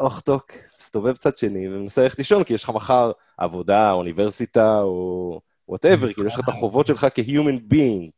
אוכטוק, 0.00 0.52
מסתובב 0.78 1.16
צד 1.16 1.36
שני 1.36 1.68
ומנסה 1.68 2.02
ללכת 2.02 2.18
לישון, 2.18 2.44
כי 2.44 2.54
יש 2.54 2.64
לך 2.64 2.70
מחר 2.70 3.12
עבודה, 3.38 3.92
אוניברסיטה, 3.92 4.80
או 4.82 5.40
וואטאבר, 5.68 6.12
כאילו, 6.12 6.26
יש 6.26 6.34
לך 6.34 6.40
את 6.44 6.48
החובות 6.48 6.86
שלך 6.86 7.06
כ-human 7.14 7.72
being. 7.72 8.10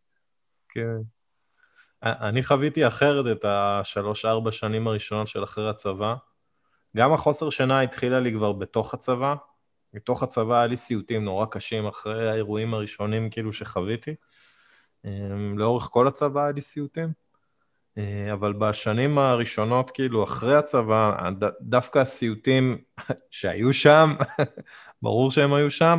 כן. 0.69 0.97
אני 2.03 2.43
חוויתי 2.43 2.87
אחרת 2.87 3.25
את 3.33 3.45
השלוש-ארבע 3.45 4.53
שנים 4.53 4.89
הראשונות 4.89 5.29
של 5.29 5.45
אחרי 5.45 5.71
הצבא. 5.71 6.15
גם 6.97 7.13
החוסר 7.13 7.51
שינה 7.51 7.81
התחילה 7.81 8.21
לי 8.21 8.33
כבר 8.33 8.53
בתוך 8.53 8.95
הצבא. 8.95 9.35
בתוך 9.95 10.23
הצבא 10.23 10.55
היה 10.55 10.67
לי 10.67 10.77
סיוטים 10.77 11.25
נורא 11.25 11.47
קשים 11.47 11.87
אחרי 11.87 12.31
האירועים 12.31 12.75
הראשונים 12.75 13.31
כאילו 13.31 13.53
שחוויתי. 13.53 14.15
לאורך 15.57 15.83
כל 15.83 16.09
הצבא 16.09 16.43
היה 16.43 16.53
לי 16.53 16.61
סיוטים. 16.61 17.13
אבל 18.33 18.53
בשנים 18.53 19.19
הראשונות, 19.19 19.91
כאילו, 19.91 20.25
אחרי 20.25 20.57
הצבא, 20.57 21.13
דווקא 21.61 21.99
הסיוטים 21.99 22.79
שהיו 23.31 23.73
שם, 23.73 24.15
ברור 25.03 25.31
שהם 25.31 25.55
היו 25.55 25.71
שם, 25.71 25.99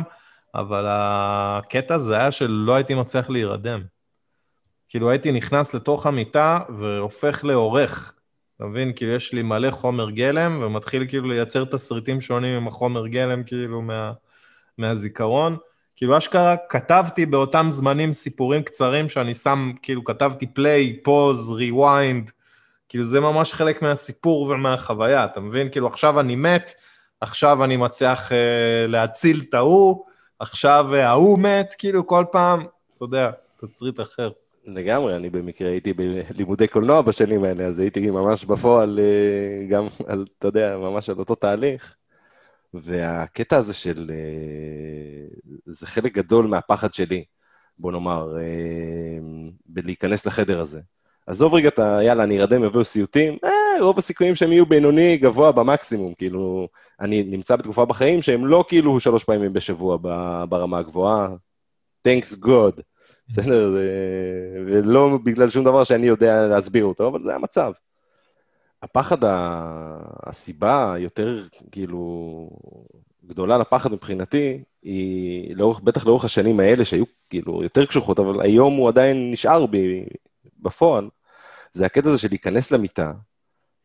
אבל 0.54 0.84
הקטע 0.88 1.98
זה 1.98 2.14
היה 2.14 2.30
שלא 2.30 2.74
הייתי 2.74 2.94
מצליח 2.94 3.30
להירדם. 3.30 3.82
כאילו 4.88 5.10
הייתי 5.10 5.32
נכנס 5.32 5.74
לתוך 5.74 6.06
המיטה 6.06 6.58
והופך 6.68 7.44
לעורך. 7.44 8.17
אתה 8.58 8.66
מבין? 8.66 8.92
כאילו 8.96 9.12
יש 9.12 9.32
לי 9.32 9.42
מלא 9.42 9.70
חומר 9.70 10.10
גלם, 10.10 10.62
ומתחיל 10.62 11.08
כאילו 11.08 11.28
לייצר 11.28 11.64
תסריטים 11.64 12.20
שונים 12.20 12.56
עם 12.56 12.68
החומר 12.68 13.06
גלם, 13.06 13.42
כאילו 13.42 13.82
מה, 13.82 14.12
מהזיכרון. 14.78 15.56
כאילו 15.96 16.18
אשכרה 16.18 16.56
כתבתי 16.68 17.26
באותם 17.26 17.66
זמנים 17.70 18.12
סיפורים 18.12 18.62
קצרים 18.62 19.08
שאני 19.08 19.34
שם, 19.34 19.72
כאילו 19.82 20.04
כתבתי 20.04 20.46
play, 20.46 21.02
pause, 21.02 21.50
rewind, 21.50 22.30
כאילו 22.88 23.04
זה 23.04 23.20
ממש 23.20 23.54
חלק 23.54 23.82
מהסיפור 23.82 24.42
ומהחוויה, 24.42 25.24
אתה 25.24 25.40
מבין? 25.40 25.70
כאילו 25.70 25.86
עכשיו 25.86 26.20
אני 26.20 26.36
מת, 26.36 26.70
עכשיו 27.20 27.64
אני 27.64 27.76
מצליח 27.76 28.32
אה, 28.32 28.86
להציל 28.88 29.42
את 29.48 29.54
ההוא, 29.54 30.04
עכשיו 30.38 30.94
אה, 30.94 31.08
ההוא 31.08 31.38
מת, 31.38 31.74
כאילו 31.78 32.06
כל 32.06 32.24
פעם, 32.32 32.60
אתה 32.96 33.04
יודע, 33.04 33.30
תסריט 33.60 34.00
אחר. 34.00 34.30
לגמרי, 34.74 35.16
אני 35.16 35.30
במקרה 35.30 35.68
הייתי 35.70 35.92
בלימודי 35.92 36.68
קולנוע 36.68 37.02
בשנים 37.02 37.44
האלה, 37.44 37.64
אז 37.64 37.78
הייתי 37.78 38.10
ממש 38.10 38.44
בפועל, 38.44 39.00
אה, 39.02 39.66
גם 39.68 39.86
על, 40.06 40.26
אתה 40.38 40.48
יודע, 40.48 40.76
ממש 40.78 41.10
על 41.10 41.18
אותו 41.18 41.34
תהליך. 41.34 41.94
והקטע 42.74 43.56
הזה 43.56 43.74
של... 43.74 44.10
אה, 44.10 45.26
זה 45.66 45.86
חלק 45.86 46.12
גדול 46.12 46.46
מהפחד 46.46 46.94
שלי, 46.94 47.24
בוא 47.78 47.92
נאמר, 47.92 48.36
אה, 48.38 49.18
בלהיכנס 49.66 50.26
לחדר 50.26 50.60
הזה. 50.60 50.80
עזוב 51.26 51.54
רגע 51.54 51.68
את 51.68 51.78
ה... 51.78 51.98
יאללה, 52.02 52.24
אני 52.24 52.40
ארדם, 52.40 52.64
יביאו 52.64 52.84
סיוטים, 52.84 53.38
אה, 53.44 53.80
רוב 53.80 53.98
הסיכויים 53.98 54.34
שהם 54.34 54.52
יהיו 54.52 54.66
בינוני, 54.66 55.16
גבוה 55.16 55.52
במקסימום. 55.52 56.14
כאילו, 56.14 56.68
אני 57.00 57.22
נמצא 57.22 57.56
בתקופה 57.56 57.84
בחיים 57.84 58.22
שהם 58.22 58.46
לא 58.46 58.64
כאילו 58.68 59.00
שלוש 59.00 59.24
פעמים 59.24 59.52
בשבוע 59.52 59.98
ברמה 60.48 60.78
הגבוהה. 60.78 61.28
Thanks 62.08 62.44
God. 62.44 62.82
בסדר? 63.28 63.76
ולא 64.66 65.18
בגלל 65.24 65.50
שום 65.50 65.64
דבר 65.64 65.84
שאני 65.84 66.06
יודע 66.06 66.46
להסביר 66.46 66.84
אותו, 66.84 67.08
אבל 67.08 67.22
זה 67.22 67.34
המצב. 67.34 67.72
הפחד, 68.82 69.16
הסיבה 70.26 70.92
היותר, 70.92 71.42
כאילו, 71.72 72.50
גדולה 73.26 73.58
לפחד 73.58 73.92
מבחינתי, 73.92 74.62
היא 74.82 75.56
לאורך, 75.56 75.80
בטח 75.80 76.06
לאורך 76.06 76.24
השנים 76.24 76.60
האלה, 76.60 76.84
שהיו 76.84 77.04
כאילו 77.30 77.62
יותר 77.62 77.86
קשוחות, 77.86 78.18
אבל 78.18 78.40
היום 78.40 78.76
הוא 78.76 78.88
עדיין 78.88 79.32
נשאר 79.32 79.66
בי 79.66 80.04
בפועל, 80.58 81.08
זה 81.72 81.86
הקטע 81.86 82.08
הזה 82.08 82.18
של 82.18 82.28
להיכנס 82.28 82.70
למיטה 82.70 83.12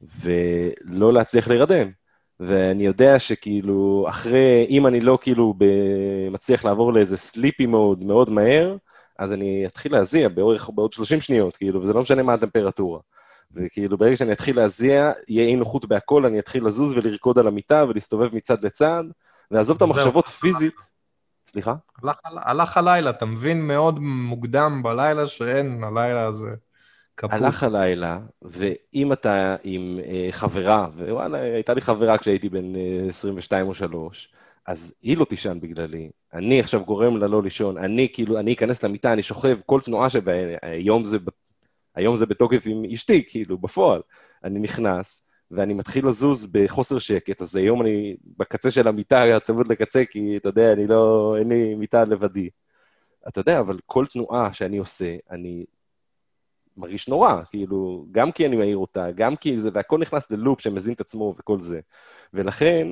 ולא 0.02 1.14
להצליח 1.14 1.48
להירדם. 1.48 1.90
ואני 2.40 2.86
יודע 2.86 3.20
שכאילו, 3.20 4.06
אחרי, 4.10 4.66
אם 4.70 4.88
אני 4.88 5.00
לא 5.00 5.18
כאילו 5.22 5.54
מצליח 6.32 6.66
לעבור 6.66 6.94
לאיזה 6.94 7.18
סליפי 7.18 7.66
מוד 7.66 8.04
מאוד 8.04 8.30
מהר, 8.30 8.76
אז 9.20 9.34
אני 9.34 9.66
אתחיל 9.66 9.92
להזיע 9.92 10.30
באורך, 10.30 10.70
בעוד 10.76 10.94
30 10.94 11.22
שניות, 11.22 11.58
כאילו, 11.58 11.82
וזה 11.82 11.94
לא 11.94 12.02
משנה 12.02 12.24
מה 12.24 12.34
הטמפרטורה. 12.34 13.00
וכאילו, 13.52 13.98
ברגע 13.98 14.18
שאני 14.18 14.32
אתחיל 14.32 14.56
להזיע, 14.56 15.12
יהיה 15.28 15.48
אי 15.48 15.56
נוחות 15.56 15.86
בהכל, 15.86 16.26
אני 16.26 16.40
אתחיל 16.40 16.66
לזוז 16.66 16.94
ולרקוד 16.94 17.40
על 17.40 17.48
המיטה 17.48 17.86
ולהסתובב 17.90 18.36
מצד 18.36 18.66
לצד, 18.66 19.04
ולעזוב 19.52 19.76
את 19.76 19.82
המחשבות 19.82 20.28
פיזית. 20.28 20.74
סליחה? 21.48 21.74
הלך, 22.04 22.20
הלך 22.24 22.78
הלילה, 22.78 23.10
אתה 23.10 23.26
מבין 23.26 23.68
מאוד 23.68 24.00
מוקדם 24.00 24.84
בלילה 24.84 25.28
שאין, 25.28 25.84
הלילה 25.84 26.26
הזה 26.26 26.50
כפות. 27.18 27.32
הלך 27.34 27.64
הלילה, 27.64 28.20
ואם 28.42 29.14
אתה 29.14 29.56
עם 29.64 30.00
אה, 30.06 30.28
חברה, 30.32 30.88
ווואלה, 30.98 31.38
הייתה 31.38 31.74
לי 31.74 31.82
חברה 31.82 32.18
כשהייתי 32.18 32.50
בן 32.50 32.76
אה, 32.76 33.08
22 33.08 33.68
או 33.68 33.74
3, 33.74 34.34
אז 34.66 34.94
היא 35.02 35.18
לא 35.18 35.26
תישן 35.26 35.60
בגללי, 35.62 36.10
אני 36.34 36.60
עכשיו 36.60 36.86
גורם 36.86 37.18
לה 37.18 37.28
לא 37.28 37.44
לישון, 37.44 37.78
אני 37.78 38.08
כאילו, 38.14 38.40
אני 38.40 38.54
אכנס 38.54 38.84
למיטה, 38.84 39.14
אני 39.14 39.24
שוכב, 39.24 39.58
כל 39.66 39.82
תנועה 39.82 40.08
שהיום 40.10 41.06
זה, 41.06 41.18
היום 41.96 42.16
זה 42.16 42.26
בתוקף 42.26 42.64
עם 42.66 42.84
אשתי, 42.94 43.24
כאילו, 43.28 43.58
בפועל. 43.58 44.02
אני 44.44 44.60
נכנס, 44.60 45.24
ואני 45.52 45.74
מתחיל 45.74 46.08
לזוז 46.08 46.46
בחוסר 46.52 47.00
שקט, 47.00 47.42
אז 47.42 47.56
היום 47.56 47.82
אני 47.82 48.16
בקצה 48.38 48.72
של 48.72 48.88
המיטה, 48.88 49.40
צמוד 49.44 49.68
לקצה, 49.68 50.06
כי 50.06 50.38
אתה 50.38 50.50
יודע, 50.50 50.74
אני 50.74 50.88
לא, 50.88 51.36
אין 51.40 51.50
לי 51.50 51.76
מיטה 51.76 52.04
לבדי. 52.04 52.50
אתה 53.28 53.40
יודע, 53.40 53.60
אבל 53.60 53.80
כל 53.86 54.06
תנועה 54.06 54.54
שאני 54.54 54.78
עושה, 54.78 55.16
אני 55.32 55.66
מרגיש 56.78 57.08
נורא, 57.08 57.42
כאילו, 57.50 58.06
גם 58.12 58.32
כי 58.32 58.46
אני 58.46 58.56
מעיר 58.56 58.78
אותה, 58.78 59.12
גם 59.12 59.36
כי 59.36 59.60
זה, 59.60 59.70
והכל 59.74 60.00
נכנס 60.00 60.32
ללופ 60.32 60.62
שמזין 60.62 60.94
את 60.94 61.02
עצמו 61.02 61.36
וכל 61.38 61.60
זה. 61.60 61.80
ולכן, 62.34 62.88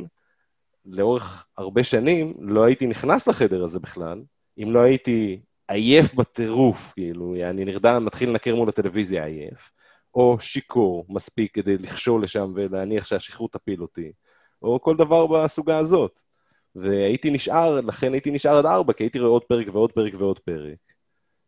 לאורך 0.85 1.45
הרבה 1.57 1.83
שנים 1.83 2.33
לא 2.39 2.63
הייתי 2.63 2.87
נכנס 2.87 3.27
לחדר 3.27 3.63
הזה 3.63 3.79
בכלל, 3.79 4.21
אם 4.57 4.71
לא 4.71 4.79
הייתי 4.79 5.41
עייף 5.67 6.13
בטירוף, 6.13 6.93
כאילו, 6.95 7.35
אני 7.49 7.65
נרדם, 7.65 8.05
מתחיל 8.05 8.29
לנקר 8.29 8.55
מול 8.55 8.69
הטלוויזיה 8.69 9.25
עייף, 9.25 9.71
או 10.13 10.37
שיכור 10.39 11.05
מספיק 11.09 11.55
כדי 11.55 11.77
לכשול 11.77 12.23
לשם 12.23 12.51
ולהניח 12.55 13.05
שהשכרות 13.05 13.53
תפיל 13.53 13.81
אותי, 13.81 14.11
או 14.61 14.81
כל 14.81 14.95
דבר 14.95 15.27
בסוגה 15.27 15.77
הזאת. 15.77 16.21
והייתי 16.75 17.29
נשאר, 17.29 17.81
לכן 17.81 18.13
הייתי 18.13 18.31
נשאר 18.31 18.57
עד 18.57 18.65
ארבע, 18.65 18.93
כי 18.93 19.03
הייתי 19.03 19.19
רואה 19.19 19.31
עוד 19.31 19.43
פרק 19.43 19.67
ועוד 19.71 19.91
פרק 19.91 20.13
ועוד 20.17 20.39
פרק. 20.39 20.77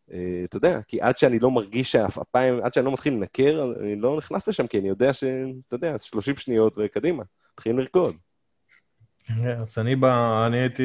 Uh, 0.09 0.13
אתה 0.45 0.57
יודע, 0.57 0.79
כי 0.87 1.01
עד 1.01 1.17
שאני 1.17 1.39
לא 1.39 1.51
מרגיש 1.51 1.91
שהפעם, 1.91 2.59
עד 2.63 2.73
שאני 2.73 2.85
לא 2.85 2.91
מתחיל 2.91 3.13
לנקר, 3.13 3.73
אני 3.79 3.95
לא 3.95 4.17
נכנס 4.17 4.47
לשם, 4.47 4.67
כי 4.67 4.79
אני 4.79 4.89
יודע 4.89 5.13
ש... 5.13 5.23
אתה 5.67 5.75
יודע, 5.75 5.99
30 5.99 6.37
שניות 6.37 6.73
וקדימה, 6.77 7.23
מתחילים 7.53 7.79
לרקוד. 7.79 8.15
כן, 9.23 9.57
אז 9.61 9.77
אני, 9.77 9.95
בא, 9.95 10.45
אני 10.47 10.57
הייתי 10.57 10.83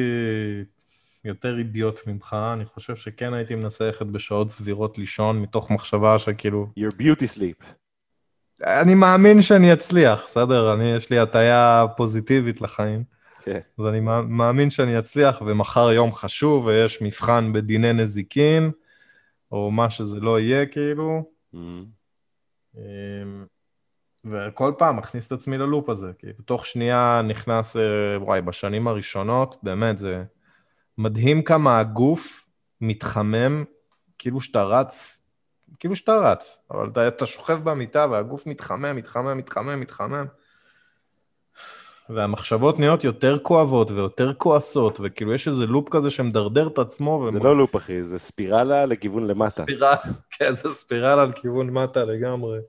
יותר 1.25 1.57
אידיוט 1.57 2.07
ממך, 2.07 2.35
אני 2.53 2.65
חושב 2.65 2.95
שכן 2.95 3.33
הייתי 3.33 3.55
מנסה 3.55 3.85
ללכת 3.85 4.05
בשעות 4.05 4.51
סבירות 4.51 4.97
לישון, 4.97 5.41
מתוך 5.41 5.71
מחשבה 5.71 6.17
שכאילו... 6.17 6.67
Your 6.79 6.93
beauty 7.01 7.37
sleep. 7.37 7.65
אני 8.63 8.95
מאמין 8.95 9.41
שאני 9.41 9.73
אצליח, 9.73 10.25
בסדר? 10.25 10.73
אני, 10.73 10.95
יש 10.95 11.09
לי 11.09 11.19
הטיה 11.19 11.85
פוזיטיבית 11.97 12.61
לחיים. 12.61 13.03
כן. 13.41 13.59
אז 13.79 13.85
אני 13.85 13.99
מאמין 14.27 14.69
שאני 14.69 14.99
אצליח, 14.99 15.41
ומחר 15.41 15.91
יום 15.91 16.13
חשוב, 16.13 16.65
ויש 16.65 17.01
מבחן 17.01 17.53
בדיני 17.53 17.93
נזיקין, 17.93 18.71
או 19.51 19.71
מה 19.71 19.89
שזה 19.89 20.19
לא 20.19 20.39
יהיה, 20.39 20.65
כאילו. 20.65 21.31
Mm-hmm. 21.55 22.79
וכל 24.25 24.73
פעם 24.77 24.97
מכניס 24.97 25.27
את 25.27 25.31
עצמי 25.31 25.57
ללופ 25.57 25.89
הזה, 25.89 26.11
כי 26.19 26.27
בתוך 26.39 26.65
שנייה 26.65 27.21
נכנס, 27.27 27.75
אה, 27.75 27.81
וואי, 28.17 28.41
בשנים 28.41 28.87
הראשונות, 28.87 29.55
באמת, 29.63 29.99
זה 29.99 30.23
מדהים 30.97 31.41
כמה 31.41 31.79
הגוף 31.79 32.45
מתחמם, 32.81 33.63
כאילו 34.17 34.41
שאתה 34.41 34.63
רץ 34.63 35.19
כאילו 35.79 35.95
שאתה 35.95 36.17
רץ, 36.17 36.59
אבל 36.71 36.89
אתה, 36.89 37.07
אתה 37.07 37.25
שוכב 37.25 37.59
במיטה 37.63 38.05
והגוף 38.11 38.47
מתחמם, 38.47 38.95
מתחמם, 38.95 39.37
מתחמם, 39.37 39.79
מתחמם. 39.79 40.25
והמחשבות 42.09 42.79
נהיות 42.79 43.03
יותר 43.03 43.37
כואבות 43.39 43.91
ויותר 43.91 44.33
כועסות, 44.33 44.99
וכאילו 45.03 45.33
יש 45.33 45.47
איזה 45.47 45.65
לופ 45.65 45.89
כזה 45.89 46.09
שמדרדר 46.09 46.67
את 46.67 46.79
עצמו. 46.79 47.27
זה 47.31 47.39
לא 47.39 47.57
לופ, 47.57 47.75
אחי, 47.75 48.05
זה 48.05 48.19
ספירלה 48.19 48.85
לכיוון 48.85 49.27
למטה. 49.27 49.49
ספירלה, 49.49 49.95
כן, 50.31 50.53
זה 50.53 50.69
ספירלה 50.69 51.25
לכיוון 51.25 51.69
מטה 51.69 52.03
לגמרי. 52.03 52.59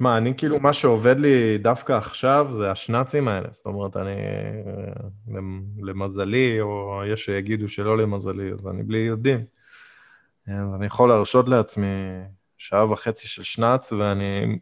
מה, 0.00 0.18
אני 0.18 0.34
כאילו, 0.36 0.60
מה 0.60 0.72
שעובד 0.72 1.18
לי 1.18 1.58
דווקא 1.58 1.92
עכשיו 1.92 2.46
זה 2.50 2.70
השנאצים 2.70 3.28
האלה. 3.28 3.48
זאת 3.50 3.66
אומרת, 3.66 3.96
אני, 3.96 4.16
למזלי, 5.82 6.60
או 6.60 7.02
יש 7.06 7.24
שיגידו 7.24 7.68
שלא 7.68 7.98
למזלי, 7.98 8.52
אז 8.52 8.66
אני 8.66 8.82
בלי 8.82 8.98
יודעים. 8.98 9.44
אז 10.46 10.74
אני 10.74 10.86
יכול 10.86 11.08
להרשות 11.08 11.48
לעצמי 11.48 11.86
שעה 12.58 12.92
וחצי 12.92 13.28
של 13.28 13.42
שנץ, 13.42 13.92
ואני 13.92 14.58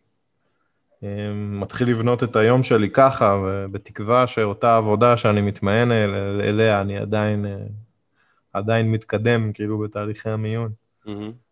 אה, 1.03 1.33
מתחיל 1.35 1.91
לבנות 1.91 2.23
את 2.23 2.37
היום 2.37 2.63
שלי 2.63 2.91
ככה, 2.91 3.41
ובתקווה 3.45 4.27
שאותה 4.27 4.77
עבודה 4.77 5.17
שאני 5.17 5.41
מתמיין 5.41 5.93
אל, 5.93 6.41
אליה, 6.41 6.81
אני 6.81 6.99
עדיין, 6.99 7.47
אה, 7.47 7.57
עדיין 8.53 8.91
מתקדם, 8.93 9.53
כאילו, 9.53 9.79
בתהליכי 9.79 10.31
המיון. 10.31 10.73
Mm-hmm. 11.07 11.48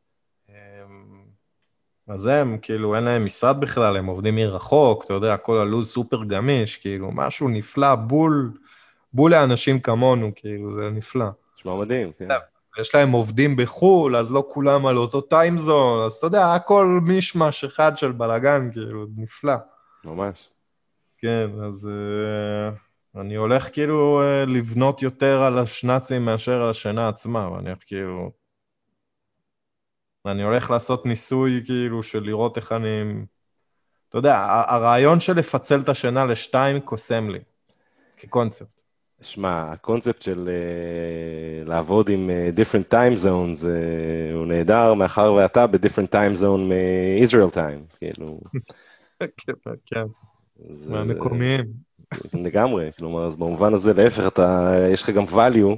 אז 2.09 2.27
הם, 2.27 2.59
כאילו, 2.63 2.97
אין 2.97 3.05
להם 3.05 3.25
משרד 3.25 3.61
בכלל, 3.61 3.97
הם 3.97 4.07
עובדים 4.07 4.37
מרחוק, 4.37 5.05
אתה 5.05 5.13
יודע, 5.13 5.37
כל 5.37 5.59
הלו"ז 5.59 5.93
סופר 5.93 6.25
גמיש, 6.25 6.77
כאילו, 6.77 7.11
משהו 7.13 7.49
נפלא, 7.49 7.95
בול, 7.95 8.51
בול 9.13 9.31
לאנשים 9.31 9.81
כמונו, 9.81 10.31
כאילו, 10.35 10.73
זה 10.73 10.91
נפלא. 10.91 11.27
נשמע 11.59 11.75
מדהים, 11.75 12.13
כן. 12.19 12.29
יש 12.81 12.95
להם 12.95 13.13
עובדים 13.13 13.57
בחו"ל, 13.57 14.17
אז 14.17 14.33
לא 14.33 14.45
כולם 14.49 14.87
על 14.87 14.97
אותו 14.97 15.21
טיימזון, 15.21 16.07
אז 16.07 16.15
אתה 16.15 16.27
יודע, 16.27 16.55
הכל 16.55 17.01
מישמש 17.03 17.65
אחד 17.65 17.99
של 17.99 18.13
בלאגן, 18.13 18.69
כאילו, 18.73 19.07
נפלא. 19.17 19.55
ממש. 20.05 20.49
כן, 21.19 21.51
אז 21.65 21.89
uh, 21.89 23.21
אני 23.21 23.35
הולך 23.35 23.69
כאילו 23.73 24.23
uh, 24.23 24.51
לבנות 24.51 25.03
יותר 25.03 25.43
על 25.43 25.59
השנאצים 25.59 26.25
מאשר 26.25 26.63
על 26.63 26.71
השינה 26.71 27.09
עצמה, 27.09 27.53
ואני 27.53 27.69
הולך 27.69 27.83
כאילו... 27.87 28.31
אני 30.29 30.43
הולך 30.43 30.71
לעשות 30.71 31.07
ניסוי 31.07 31.63
כאילו 31.65 32.03
של 32.03 32.23
לראות 32.23 32.57
איך 32.57 32.73
אני... 32.73 33.03
אתה 34.09 34.19
יודע, 34.19 34.47
הרעיון 34.49 35.21
של 35.21 35.37
לפצל 35.37 35.81
את 35.81 35.89
השינה 35.89 36.25
לשתיים 36.25 36.81
קוסם 36.81 37.31
לי, 37.31 37.39
כקונספט. 38.17 38.77
שמע, 39.21 39.73
הקונספט 39.73 40.23
של 40.23 40.49
uh, 40.49 41.69
לעבוד 41.69 42.09
עם 42.09 42.31
uh, 42.31 42.61
different 42.61 42.95
time 42.95 43.25
zones 43.25 43.63
uh, 43.65 44.35
הוא 44.35 44.47
נהדר, 44.47 44.95
מאחר 44.95 45.33
ואתה 45.33 45.67
ב-different 45.67 46.11
time 46.13 46.43
zone 46.43 46.61
מ-Israel 46.61 47.55
time, 47.55 47.97
כאילו. 47.99 48.41
כן, 49.21 49.53
כן. 49.87 50.05
מהמקומיים. 50.89 51.65
לגמרי, 52.35 52.91
כלומר, 52.99 53.27
אז 53.27 53.37
במובן 53.37 53.75
הזה, 53.75 53.93
להפך, 53.93 54.27
אתה, 54.27 54.75
יש 54.93 55.03
לך 55.03 55.11
גם 55.11 55.25
value 55.25 55.77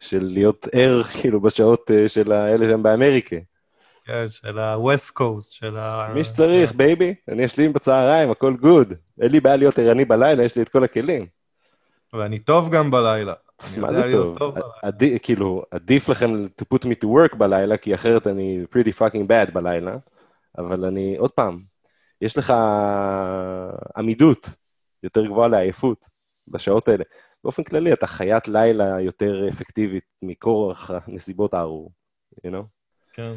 של 0.00 0.24
להיות 0.24 0.68
ער, 0.72 1.02
כאילו, 1.02 1.40
בשעות 1.40 1.90
uh, 1.90 2.08
של 2.08 2.32
האלה 2.32 2.68
שהם 2.68 2.82
באמריקה. 2.82 3.36
כן, 4.04 4.28
של 4.28 4.58
ה-West 4.58 5.20
Coast, 5.20 5.50
של 5.50 5.76
ה... 5.76 6.10
מי 6.14 6.24
שצריך, 6.24 6.72
בייבי, 6.72 7.14
אני 7.28 7.44
אשלים 7.44 7.72
בצהריים, 7.72 8.30
הכל 8.30 8.56
good. 8.56 8.92
אין 9.20 9.30
לי 9.30 9.40
בעיה 9.40 9.56
להיות 9.56 9.78
ערני 9.78 10.04
בלילה, 10.04 10.44
יש 10.44 10.56
לי 10.56 10.62
את 10.62 10.68
כל 10.68 10.84
הכלים. 10.84 11.26
ואני 12.12 12.38
טוב 12.38 12.70
גם 12.70 12.90
בלילה. 12.90 13.34
מה 13.80 13.92
זה 13.92 14.02
טוב? 14.12 14.54
עדי, 14.82 15.18
כאילו, 15.22 15.62
עדיף 15.70 16.08
לכם 16.08 16.34
to 16.34 16.64
put 16.74 16.84
me 16.84 16.94
to 17.02 17.06
work 17.06 17.36
בלילה, 17.36 17.76
כי 17.76 17.94
אחרת 17.94 18.26
אני 18.26 18.64
pretty 18.74 18.98
fucking 18.98 19.28
bad 19.28 19.50
בלילה, 19.52 19.96
אבל 20.58 20.84
אני, 20.84 21.16
עוד 21.16 21.30
פעם, 21.30 21.62
יש 22.20 22.38
לך 22.38 22.52
עמידות 23.96 24.50
יותר 25.02 25.26
גבוהה 25.26 25.48
לעייפות 25.48 26.08
בשעות 26.48 26.88
האלה. 26.88 27.04
באופן 27.44 27.64
כללי, 27.64 27.92
אתה 27.92 28.06
חיית 28.06 28.48
לילה 28.48 29.00
יותר 29.00 29.48
אפקטיבית 29.48 30.04
מכורח 30.22 30.90
הנסיבות 30.90 31.54
הארור, 31.54 31.92
you 32.46 32.50
know? 32.50 32.64
כן. 33.12 33.32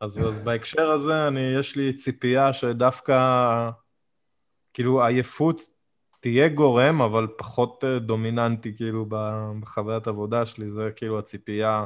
אז, 0.00 0.18
אז 0.18 0.40
בהקשר 0.40 0.90
הזה, 0.90 1.28
אני, 1.28 1.40
יש 1.40 1.76
לי 1.76 1.92
ציפייה 1.92 2.52
שדווקא, 2.52 3.70
כאילו, 4.72 5.04
עייפות 5.04 5.60
תהיה 6.20 6.48
גורם, 6.48 7.02
אבל 7.02 7.26
פחות 7.38 7.84
אה, 7.84 7.98
דומיננטי, 7.98 8.76
כאילו, 8.76 9.06
בחוויית 9.60 10.06
עבודה 10.06 10.46
שלי, 10.46 10.70
זה 10.70 10.90
כאילו 10.96 11.18
הציפייה, 11.18 11.84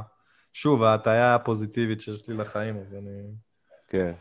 שוב, 0.53 0.83
ההטייה 0.83 1.35
הפוזיטיבית 1.35 2.01
שיש 2.01 2.27
לי 2.27 2.37
לחיים, 2.37 2.77
אז 2.77 2.93
אני... 2.93 3.21
כן. 3.87 4.13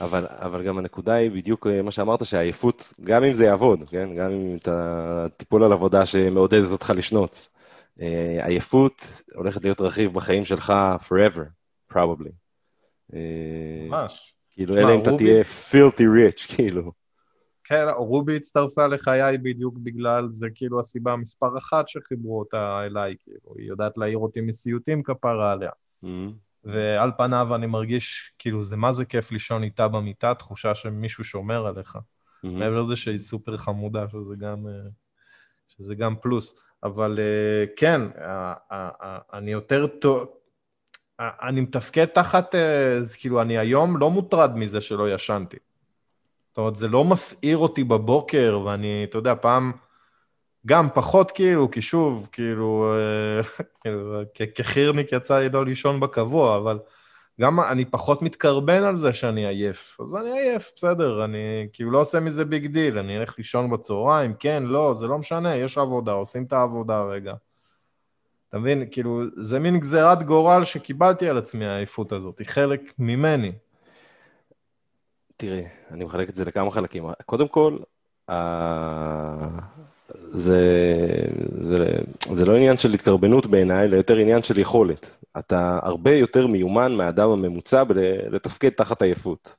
אבל, 0.00 0.26
אבל 0.28 0.66
גם 0.66 0.78
הנקודה 0.78 1.14
היא 1.14 1.30
בדיוק 1.30 1.66
אה, 1.66 1.82
מה 1.82 1.90
שאמרת, 1.90 2.26
שהעייפות, 2.26 2.92
גם 3.04 3.24
אם 3.24 3.34
זה 3.34 3.44
יעבוד, 3.44 3.88
כן? 3.90 4.14
גם 4.16 4.30
אם 4.30 4.56
אתה 4.56 5.26
תיפול 5.36 5.64
על 5.64 5.72
עבודה 5.72 6.06
שמעודדת 6.06 6.70
אותך 6.70 6.92
לשנוץ, 6.96 7.54
אה, 8.00 8.46
עייפות 8.46 9.22
הולכת 9.34 9.64
להיות 9.64 9.80
רכיב 9.80 10.12
בחיים 10.12 10.44
שלך 10.44 10.72
forever, 11.08 11.44
probably. 11.92 12.45
ממש. 13.12 14.36
כאילו, 14.50 14.78
אלא 14.78 14.94
אם 14.94 15.00
אתה 15.00 15.10
תהיה 15.16 15.42
filthy 15.42 16.02
rich, 16.02 16.46
כאילו. 16.54 16.92
כן, 17.64 17.84
רובי 17.96 18.36
הצטרפה 18.36 18.86
לחיי 18.86 19.38
בדיוק 19.38 19.78
בגלל, 19.78 20.28
זה 20.30 20.48
כאילו 20.54 20.80
הסיבה 20.80 21.16
מספר 21.16 21.58
אחת 21.58 21.88
שחיברו 21.88 22.38
אותה 22.38 22.86
אליי, 22.86 23.14
כאילו, 23.24 23.54
היא 23.58 23.68
יודעת 23.68 23.98
להעיר 23.98 24.18
אותי 24.18 24.40
מסיוטים 24.40 25.02
כפרה 25.02 25.52
עליה. 25.52 25.70
Mm-hmm. 26.04 26.32
ועל 26.64 27.10
פניו 27.18 27.54
אני 27.54 27.66
מרגיש, 27.66 28.32
כאילו, 28.38 28.62
זה 28.62 28.76
מה 28.76 28.92
זה 28.92 29.04
כיף 29.04 29.32
לישון 29.32 29.62
איתה 29.62 29.88
במיטה, 29.88 30.34
תחושה 30.34 30.74
שמישהו 30.74 31.24
שומר 31.24 31.66
עליך. 31.66 31.96
Mm-hmm. 31.96 32.48
מעבר 32.48 32.80
לזה 32.80 32.96
שהיא 32.96 33.18
סופר 33.18 33.56
חמודה, 33.56 34.08
שזה 34.08 34.34
גם, 34.38 34.66
אה, 34.66 34.72
שזה 35.68 35.94
גם 35.94 36.14
פלוס. 36.22 36.60
אבל 36.82 37.18
אה, 37.18 37.64
כן, 37.76 38.00
אני 39.32 39.52
יותר 39.52 39.86
טוב, 39.86 40.28
אני 41.20 41.60
מתפקד 41.60 42.04
תחת, 42.04 42.54
אה, 42.54 42.98
כאילו, 43.18 43.42
אני 43.42 43.58
היום 43.58 43.96
לא 43.96 44.10
מוטרד 44.10 44.56
מזה 44.56 44.80
שלא 44.80 45.14
ישנתי. 45.14 45.56
זאת 46.48 46.58
אומרת, 46.58 46.76
זה 46.76 46.88
לא 46.88 47.04
מסעיר 47.04 47.58
אותי 47.58 47.84
בבוקר, 47.84 48.60
ואני, 48.64 49.04
אתה 49.04 49.18
יודע, 49.18 49.34
פעם, 49.40 49.72
גם 50.66 50.88
פחות 50.94 51.30
כאילו, 51.30 51.70
כי 51.70 51.82
שוב, 51.82 52.28
כאילו, 52.32 52.94
אה, 52.94 53.40
כאילו 53.80 54.22
כחירניק 54.54 55.12
יצא 55.12 55.38
לי 55.38 55.48
לא 55.48 55.64
לישון 55.64 56.00
בקבוע, 56.00 56.56
אבל 56.56 56.78
גם 57.40 57.60
אני 57.60 57.84
פחות 57.84 58.22
מתקרבן 58.22 58.82
על 58.84 58.96
זה 58.96 59.12
שאני 59.12 59.46
עייף. 59.46 60.00
אז 60.00 60.16
אני 60.16 60.30
עייף, 60.40 60.72
בסדר, 60.76 61.24
אני 61.24 61.68
כאילו 61.72 61.90
לא 61.90 62.00
עושה 62.00 62.20
מזה 62.20 62.44
big 62.44 62.66
deal, 62.66 62.98
אני 62.98 63.18
אלך 63.18 63.34
לישון 63.38 63.70
בצהריים, 63.70 64.34
כן, 64.38 64.62
לא, 64.62 64.94
זה 64.94 65.06
לא 65.06 65.18
משנה, 65.18 65.56
יש 65.56 65.78
עבודה, 65.78 66.12
עושים 66.12 66.44
את 66.44 66.52
העבודה 66.52 67.02
רגע. 67.02 67.34
אתה 68.56 68.62
מבין? 68.62 68.84
כאילו, 68.90 69.22
זה 69.36 69.58
מין 69.58 69.78
גזירת 69.78 70.22
גורל 70.22 70.64
שקיבלתי 70.64 71.28
על 71.28 71.38
עצמי, 71.38 71.66
העייפות 71.66 72.12
הזאת, 72.12 72.38
היא 72.38 72.46
חלק 72.46 72.80
ממני. 72.98 73.52
תראי, 75.36 75.64
אני 75.90 76.04
מחלק 76.04 76.28
את 76.28 76.36
זה 76.36 76.44
לכמה 76.44 76.70
חלקים. 76.70 77.04
קודם 77.26 77.48
כל, 77.48 77.78
זה, 80.32 80.60
זה, 81.60 81.98
זה 82.32 82.44
לא 82.46 82.56
עניין 82.56 82.76
של 82.76 82.94
התקרבנות 82.94 83.46
בעיניי, 83.46 83.84
אלא 83.84 83.96
יותר 83.96 84.16
עניין 84.16 84.42
של 84.42 84.58
יכולת. 84.58 85.16
אתה 85.38 85.78
הרבה 85.82 86.14
יותר 86.14 86.46
מיומן 86.46 86.92
מהאדם 86.92 87.30
הממוצע 87.30 87.82
לתפקד 88.30 88.70
תחת 88.70 89.02
עייפות. 89.02 89.56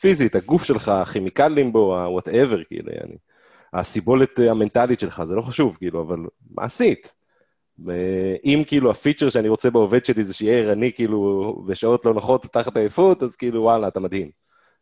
פיזית, 0.00 0.34
הגוף 0.34 0.64
שלך, 0.64 0.88
הכימיקלים 0.88 1.72
בו, 1.72 1.98
ה-whatever, 1.98 2.64
כאילו, 2.68 2.92
אני, 3.04 3.16
הסיבולת 3.72 4.38
המנטלית 4.38 5.00
שלך, 5.00 5.22
זה 5.24 5.34
לא 5.34 5.42
חשוב, 5.42 5.76
כאילו, 5.76 6.02
אבל 6.02 6.18
מעשית. 6.50 7.14
אם 8.44 8.62
כאילו 8.66 8.90
הפיצ'ר 8.90 9.28
שאני 9.28 9.48
רוצה 9.48 9.70
בעובד 9.70 10.04
שלי 10.04 10.24
זה 10.24 10.34
שיהיה 10.34 10.58
ערני 10.58 10.92
כאילו 10.92 11.52
בשעות 11.66 12.04
לא 12.04 12.14
נוחות 12.14 12.42
תחת 12.42 12.76
עייפות, 12.76 13.22
אז 13.22 13.36
כאילו 13.36 13.62
וואלה, 13.62 13.88
אתה 13.88 14.00
מדהים. 14.00 14.30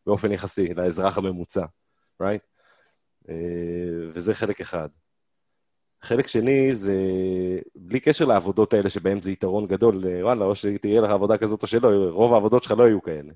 באופן 0.06 0.32
יחסי 0.32 0.74
לאזרח 0.74 1.18
הממוצע, 1.18 1.64
right? 2.22 2.54
אה, 3.28 3.34
וזה 4.12 4.34
חלק 4.34 4.60
אחד. 4.60 4.88
חלק 6.02 6.26
שני 6.26 6.74
זה, 6.74 6.94
בלי 7.74 8.00
קשר 8.00 8.24
לעבודות 8.24 8.74
האלה 8.74 8.90
שבהן 8.90 9.22
זה 9.22 9.32
יתרון 9.32 9.66
גדול, 9.66 10.04
אה, 10.06 10.24
וואלה, 10.24 10.44
או 10.44 10.54
שתהיה 10.54 11.00
לך 11.00 11.10
עבודה 11.10 11.38
כזאת 11.38 11.62
או 11.62 11.66
שלא, 11.66 11.88
רוב 12.10 12.32
העבודות 12.32 12.62
שלך 12.62 12.72
לא 12.72 12.82
יהיו 12.82 13.02
כאלה. 13.02 13.32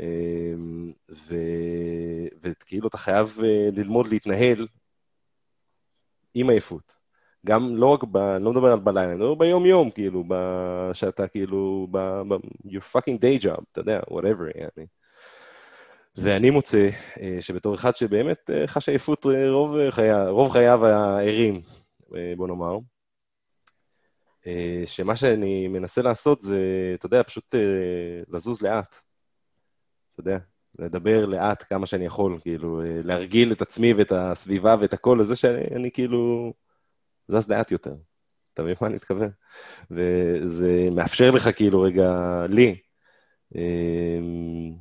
אה, 0.00 0.54
ו... 1.10 1.34
וכאילו 2.42 2.88
אתה 2.88 2.96
חייב 2.98 3.38
ללמוד 3.72 4.06
להתנהל 4.06 4.66
עם 6.34 6.50
עייפות. 6.50 7.01
גם 7.46 7.76
לא 7.76 7.86
רק 7.86 8.04
ב... 8.04 8.16
אני 8.16 8.44
לא 8.44 8.52
מדבר 8.52 8.72
על 8.72 8.78
בלילה, 8.78 9.06
אני 9.06 9.14
מדבר 9.14 9.34
ביום-יום, 9.34 9.90
כאילו, 9.90 10.24
ב... 10.28 10.34
שאתה 10.92 11.28
כאילו, 11.28 11.88
ב... 11.90 11.98
ב... 11.98 12.34
your 12.66 12.82
fucking 12.92 13.18
day 13.22 13.44
job, 13.44 13.62
אתה 13.72 13.80
יודע, 13.80 14.00
whatever, 14.10 14.58
יעני. 14.58 14.86
ואני 16.16 16.50
מוצא 16.50 16.88
אה, 17.20 17.36
שבתור 17.40 17.74
אחד 17.74 17.96
שבאמת 17.96 18.50
אה, 18.50 18.66
חש 18.66 18.88
עייפות 18.88 19.26
רוב, 19.50 19.90
חייו, 19.90 20.26
רוב 20.30 20.52
חייו 20.52 20.86
הערים, 20.86 21.60
אה, 22.16 22.32
בוא 22.36 22.48
נאמר, 22.48 22.78
אה, 24.46 24.82
שמה 24.86 25.16
שאני 25.16 25.68
מנסה 25.68 26.02
לעשות 26.02 26.42
זה, 26.42 26.58
אתה 26.94 27.06
יודע, 27.06 27.22
פשוט 27.22 27.54
אה, 27.54 27.60
לזוז 28.28 28.62
לאט. 28.62 28.96
אתה 30.12 30.20
יודע, 30.20 30.38
לדבר 30.78 31.26
לאט 31.26 31.64
כמה 31.68 31.86
שאני 31.86 32.04
יכול, 32.04 32.38
כאילו, 32.40 32.82
אה, 32.82 33.00
להרגיל 33.04 33.52
את 33.52 33.62
עצמי 33.62 33.92
ואת 33.94 34.12
הסביבה 34.12 34.76
ואת 34.80 34.92
הכל 34.92 35.18
לזה 35.20 35.36
שאני 35.36 35.76
אני, 35.76 35.90
כאילו 35.90 36.52
זז 37.28 37.48
לאט 37.50 37.70
יותר. 37.70 37.94
אתה 38.54 38.62
מבין 38.62 38.74
מה 38.80 38.86
אני 38.86 38.96
מתכוון? 38.96 39.30
וזה 39.90 40.86
מאפשר 40.92 41.30
לך, 41.30 41.48
כאילו, 41.56 41.82
רגע, 41.82 42.10
לי, 42.48 42.80
אמ, 43.54 44.74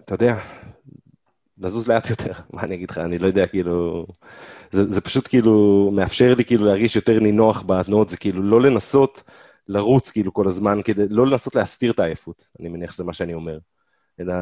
אתה 0.00 0.14
יודע, 0.14 0.38
לזוז 1.58 1.88
לאט 1.88 2.10
יותר, 2.10 2.32
מה 2.52 2.62
אני 2.62 2.74
אגיד 2.74 2.90
לך, 2.90 2.98
אני 2.98 3.18
לא 3.18 3.26
יודע, 3.26 3.46
כאילו... 3.46 4.06
זה, 4.70 4.88
זה 4.88 5.00
פשוט 5.00 5.28
כאילו 5.28 5.90
מאפשר 5.94 6.34
לי 6.34 6.44
כאילו 6.44 6.66
להרגיש 6.66 6.96
יותר 6.96 7.20
נינוח 7.20 7.62
בתנועות, 7.62 8.10
זה 8.10 8.16
כאילו 8.16 8.42
לא 8.42 8.60
לנסות 8.60 9.22
לרוץ 9.68 10.10
כאילו 10.10 10.34
כל 10.34 10.48
הזמן, 10.48 10.80
כדי 10.84 11.02
לא 11.08 11.26
לנסות 11.26 11.54
להסתיר 11.54 11.92
את 11.92 12.00
העייפות, 12.00 12.50
אני 12.60 12.68
מניח 12.68 12.92
שזה 12.92 13.04
מה 13.04 13.12
שאני 13.12 13.34
אומר, 13.34 13.58
אלא 14.20 14.34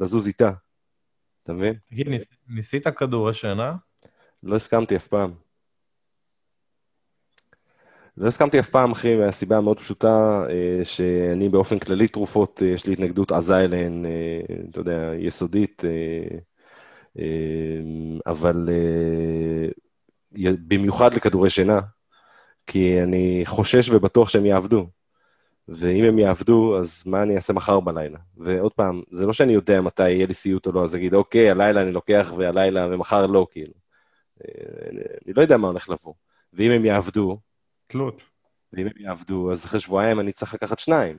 לזוז 0.00 0.26
איתה, 0.26 0.50
אתה 1.44 1.52
מבין? 1.52 1.74
תגיד, 1.90 2.08
ניס, 2.08 2.24
ניסית 2.48 2.88
כדורי 2.88 3.34
שינה? 3.34 3.74
לא 4.42 4.56
הסכמתי 4.56 4.96
אף 4.96 5.06
פעם. 5.08 5.34
לא 8.16 8.28
הסכמתי 8.28 8.60
אף 8.60 8.68
פעם, 8.68 8.92
אחי, 8.92 9.16
מהסיבה 9.16 9.56
המאוד 9.56 9.78
פשוטה, 9.78 10.44
אה, 10.50 10.84
שאני 10.84 11.48
באופן 11.48 11.78
כללי 11.78 12.08
תרופות, 12.08 12.62
אה, 12.62 12.68
יש 12.68 12.86
לי 12.86 12.92
התנגדות 12.92 13.32
עזה 13.32 13.58
אליהן, 13.58 14.06
אה, 14.06 14.40
אתה 14.70 14.80
יודע, 14.80 15.12
יסודית, 15.18 15.82
אבל 18.26 18.68
במיוחד 20.68 21.14
לכדורי 21.14 21.50
שינה, 21.50 21.80
כי 22.66 23.02
אני 23.02 23.42
חושש 23.44 23.88
ובטוח 23.88 24.28
שהם 24.28 24.46
יעבדו. 24.46 24.88
ואם 25.68 26.04
הם 26.04 26.18
יעבדו, 26.18 26.78
אז 26.78 27.02
מה 27.06 27.22
אני 27.22 27.36
אעשה 27.36 27.52
מחר 27.52 27.80
בלילה? 27.80 28.18
ועוד 28.36 28.72
פעם, 28.72 29.02
זה 29.10 29.26
לא 29.26 29.32
שאני 29.32 29.52
יודע 29.52 29.80
מתי 29.80 30.10
יהיה 30.10 30.26
לי 30.26 30.34
סיוט 30.34 30.66
או 30.66 30.72
לא, 30.72 30.84
אז 30.84 30.94
אגיד, 30.96 31.14
אוקיי, 31.14 31.50
הלילה 31.50 31.82
אני 31.82 31.92
לוקח 31.92 32.32
והלילה 32.36 32.86
ומחר 32.90 33.26
לא, 33.26 33.46
כאילו. 33.50 33.74
אני 35.26 35.32
לא 35.36 35.42
יודע 35.42 35.56
מה 35.56 35.68
הולך 35.68 35.88
לבוא. 35.88 36.14
ואם 36.52 36.70
הם 36.70 36.84
יעבדו, 36.84 37.38
תלות. 37.86 38.22
ואם 38.72 38.86
הם 38.86 38.92
יעבדו, 38.96 39.52
אז 39.52 39.64
אחרי 39.64 39.80
שבועיים 39.80 40.20
אני 40.20 40.32
צריך 40.32 40.54
לקחת 40.54 40.78
שניים. 40.78 41.18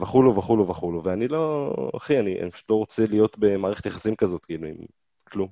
וכולו 0.00 0.36
וכולו 0.36 0.68
וכולו, 0.68 1.04
ואני 1.04 1.28
לא, 1.28 1.74
אחי, 1.96 2.18
אני, 2.18 2.40
אני 2.40 2.50
פשוט 2.50 2.70
לא 2.70 2.74
רוצה 2.74 3.04
להיות 3.06 3.38
במערכת 3.38 3.86
יחסים 3.86 4.16
כזאת, 4.16 4.44
כאילו, 4.44 4.68
עם 4.68 4.76
כלום. 5.24 5.48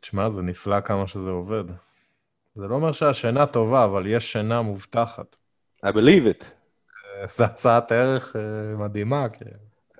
תשמע, 0.00 0.28
זה 0.28 0.42
נפלא 0.42 0.80
כמה 0.80 1.06
שזה 1.06 1.30
עובד. 1.30 1.64
זה 2.54 2.66
לא 2.66 2.74
אומר 2.74 2.92
שהשינה 2.92 3.46
טובה, 3.46 3.84
אבל 3.84 4.06
יש 4.06 4.32
שינה 4.32 4.62
מובטחת. 4.62 5.36
I 5.84 5.92
believe 5.92 6.40
it. 6.40 6.44
זו 7.28 7.44
הצעת 7.44 7.92
ערך 7.92 8.36
אה, 8.36 8.76
מדהימה, 8.76 9.28
כאילו. 9.28 9.50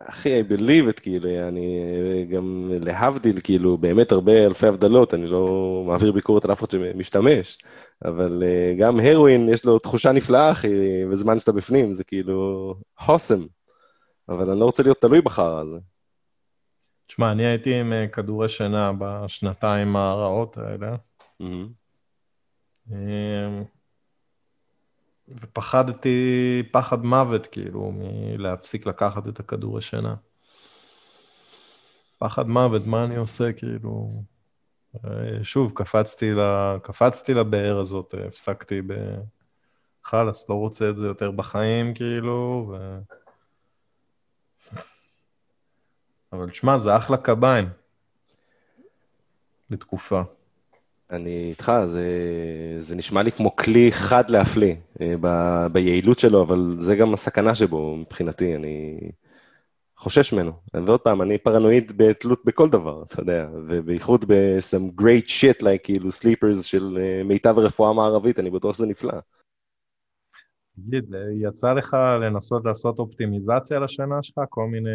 אחי, 0.01 0.41
I 0.41 0.45
believe 0.53 0.97
it, 0.97 1.01
כאילו, 1.01 1.29
אני 1.49 2.27
גם 2.31 2.71
להבדיל, 2.85 3.41
כאילו, 3.45 3.79
באמת 3.79 4.13
הרבה 4.13 4.45
אלפי 4.45 4.67
הבדלות, 4.67 5.15
אני 5.15 5.27
לא 5.27 5.85
מעביר 5.87 6.13
ביקורת 6.13 6.45
על 6.45 6.53
אף 6.53 6.59
אחד 6.59 6.71
שמשתמש, 6.71 7.59
אבל 8.05 8.43
גם 8.79 9.01
הרואין, 9.01 9.49
יש 9.49 9.65
לו 9.65 9.79
תחושה 9.79 10.13
נפלאה, 10.13 10.51
אחי, 10.51 10.69
בזמן 11.11 11.39
שאתה 11.39 11.53
בפנים, 11.53 11.95
זה 11.95 12.05
כאילו 12.05 12.75
הוסם, 13.07 13.47
אבל 14.29 14.51
אני 14.51 14.61
לא 14.61 14.65
רוצה 14.65 14.83
להיות 14.83 15.01
תלוי 15.01 15.21
בחרא 15.21 15.61
הזה. 15.61 15.79
תשמע, 17.07 17.33
אני 17.33 17.47
הייתי 17.47 17.75
עם 17.75 17.93
כדורי 18.13 18.49
שינה 18.49 18.93
בשנתיים 18.99 19.97
הרעות 19.97 20.59
האלה. 20.59 20.97
Mm-hmm. 21.43 22.95
ופחדתי 25.29 26.63
פחד 26.73 27.05
מוות, 27.05 27.47
כאילו, 27.47 27.93
מלהפסיק 27.95 28.87
לקחת 28.87 29.29
את 29.29 29.41
הכדור 29.41 29.79
השינה. 29.79 30.15
פחד 32.19 32.49
מוות, 32.49 32.87
מה 32.87 33.05
אני 33.05 33.17
עושה, 33.17 33.53
כאילו... 33.53 34.23
שוב, 35.43 35.73
קפצתי, 35.75 36.33
ל... 36.33 36.41
קפצתי 36.83 37.35
לבאר 37.35 37.81
הזאת, 37.81 38.15
הפסקתי 38.27 38.83
ב... 38.83 38.93
חלאס, 40.05 40.49
לא 40.49 40.55
רוצה 40.55 40.91
את 40.91 40.99
זה 40.99 41.07
יותר 41.07 41.31
בחיים, 41.31 41.95
כאילו, 41.95 42.73
ו... 42.73 42.99
אבל 46.33 46.51
תשמע, 46.51 46.79
זה 46.79 46.97
אחלה 46.97 47.17
קביים. 47.17 47.69
לתקופה. 49.71 50.23
אני 51.11 51.49
איתך, 51.51 51.73
זה, 51.85 52.07
זה 52.79 52.97
נשמע 52.97 53.23
לי 53.23 53.33
כמו 53.33 53.57
כלי 53.57 53.93
חד 53.93 54.31
להפליא 54.31 54.75
אה, 55.01 55.15
ב, 55.21 55.29
ביעילות 55.73 56.19
שלו, 56.19 56.43
אבל 56.43 56.77
זה 56.79 56.97
גם 56.97 57.15
הסכנה 57.15 57.55
שבו 57.55 57.97
מבחינתי, 57.97 58.57
אני 58.57 58.99
חושש 59.97 60.33
ממנו. 60.33 60.53
ועוד 60.75 61.01
פעם, 61.01 61.23
אני 61.23 61.39
פרנואיד 61.39 61.93
בתלות 61.97 62.45
בכל 62.45 62.71
דבר, 62.71 63.03
אתה 63.03 63.21
יודע, 63.21 63.49
ובייחוד 63.69 64.25
ב-some 64.29 65.01
great 65.01 65.29
shit, 65.29 65.63
like 65.63 65.79
כאילו 65.83 66.09
sleepers 66.09 66.63
של 66.63 66.99
אה, 67.01 67.23
מיטב 67.25 67.59
הרפואה 67.59 67.91
המערבית, 67.91 68.39
אני 68.39 68.51
בטוח 68.51 68.77
שזה 68.77 68.87
נפלא. 68.87 69.13
תגיד, 70.77 71.05
יצא 71.43 71.73
לך 71.73 71.97
לנסות 72.23 72.65
לעשות 72.65 72.99
אופטימיזציה 72.99 73.79
לשינה 73.79 74.23
שלך? 74.23 74.45
כל 74.49 74.67
מיני, 74.67 74.91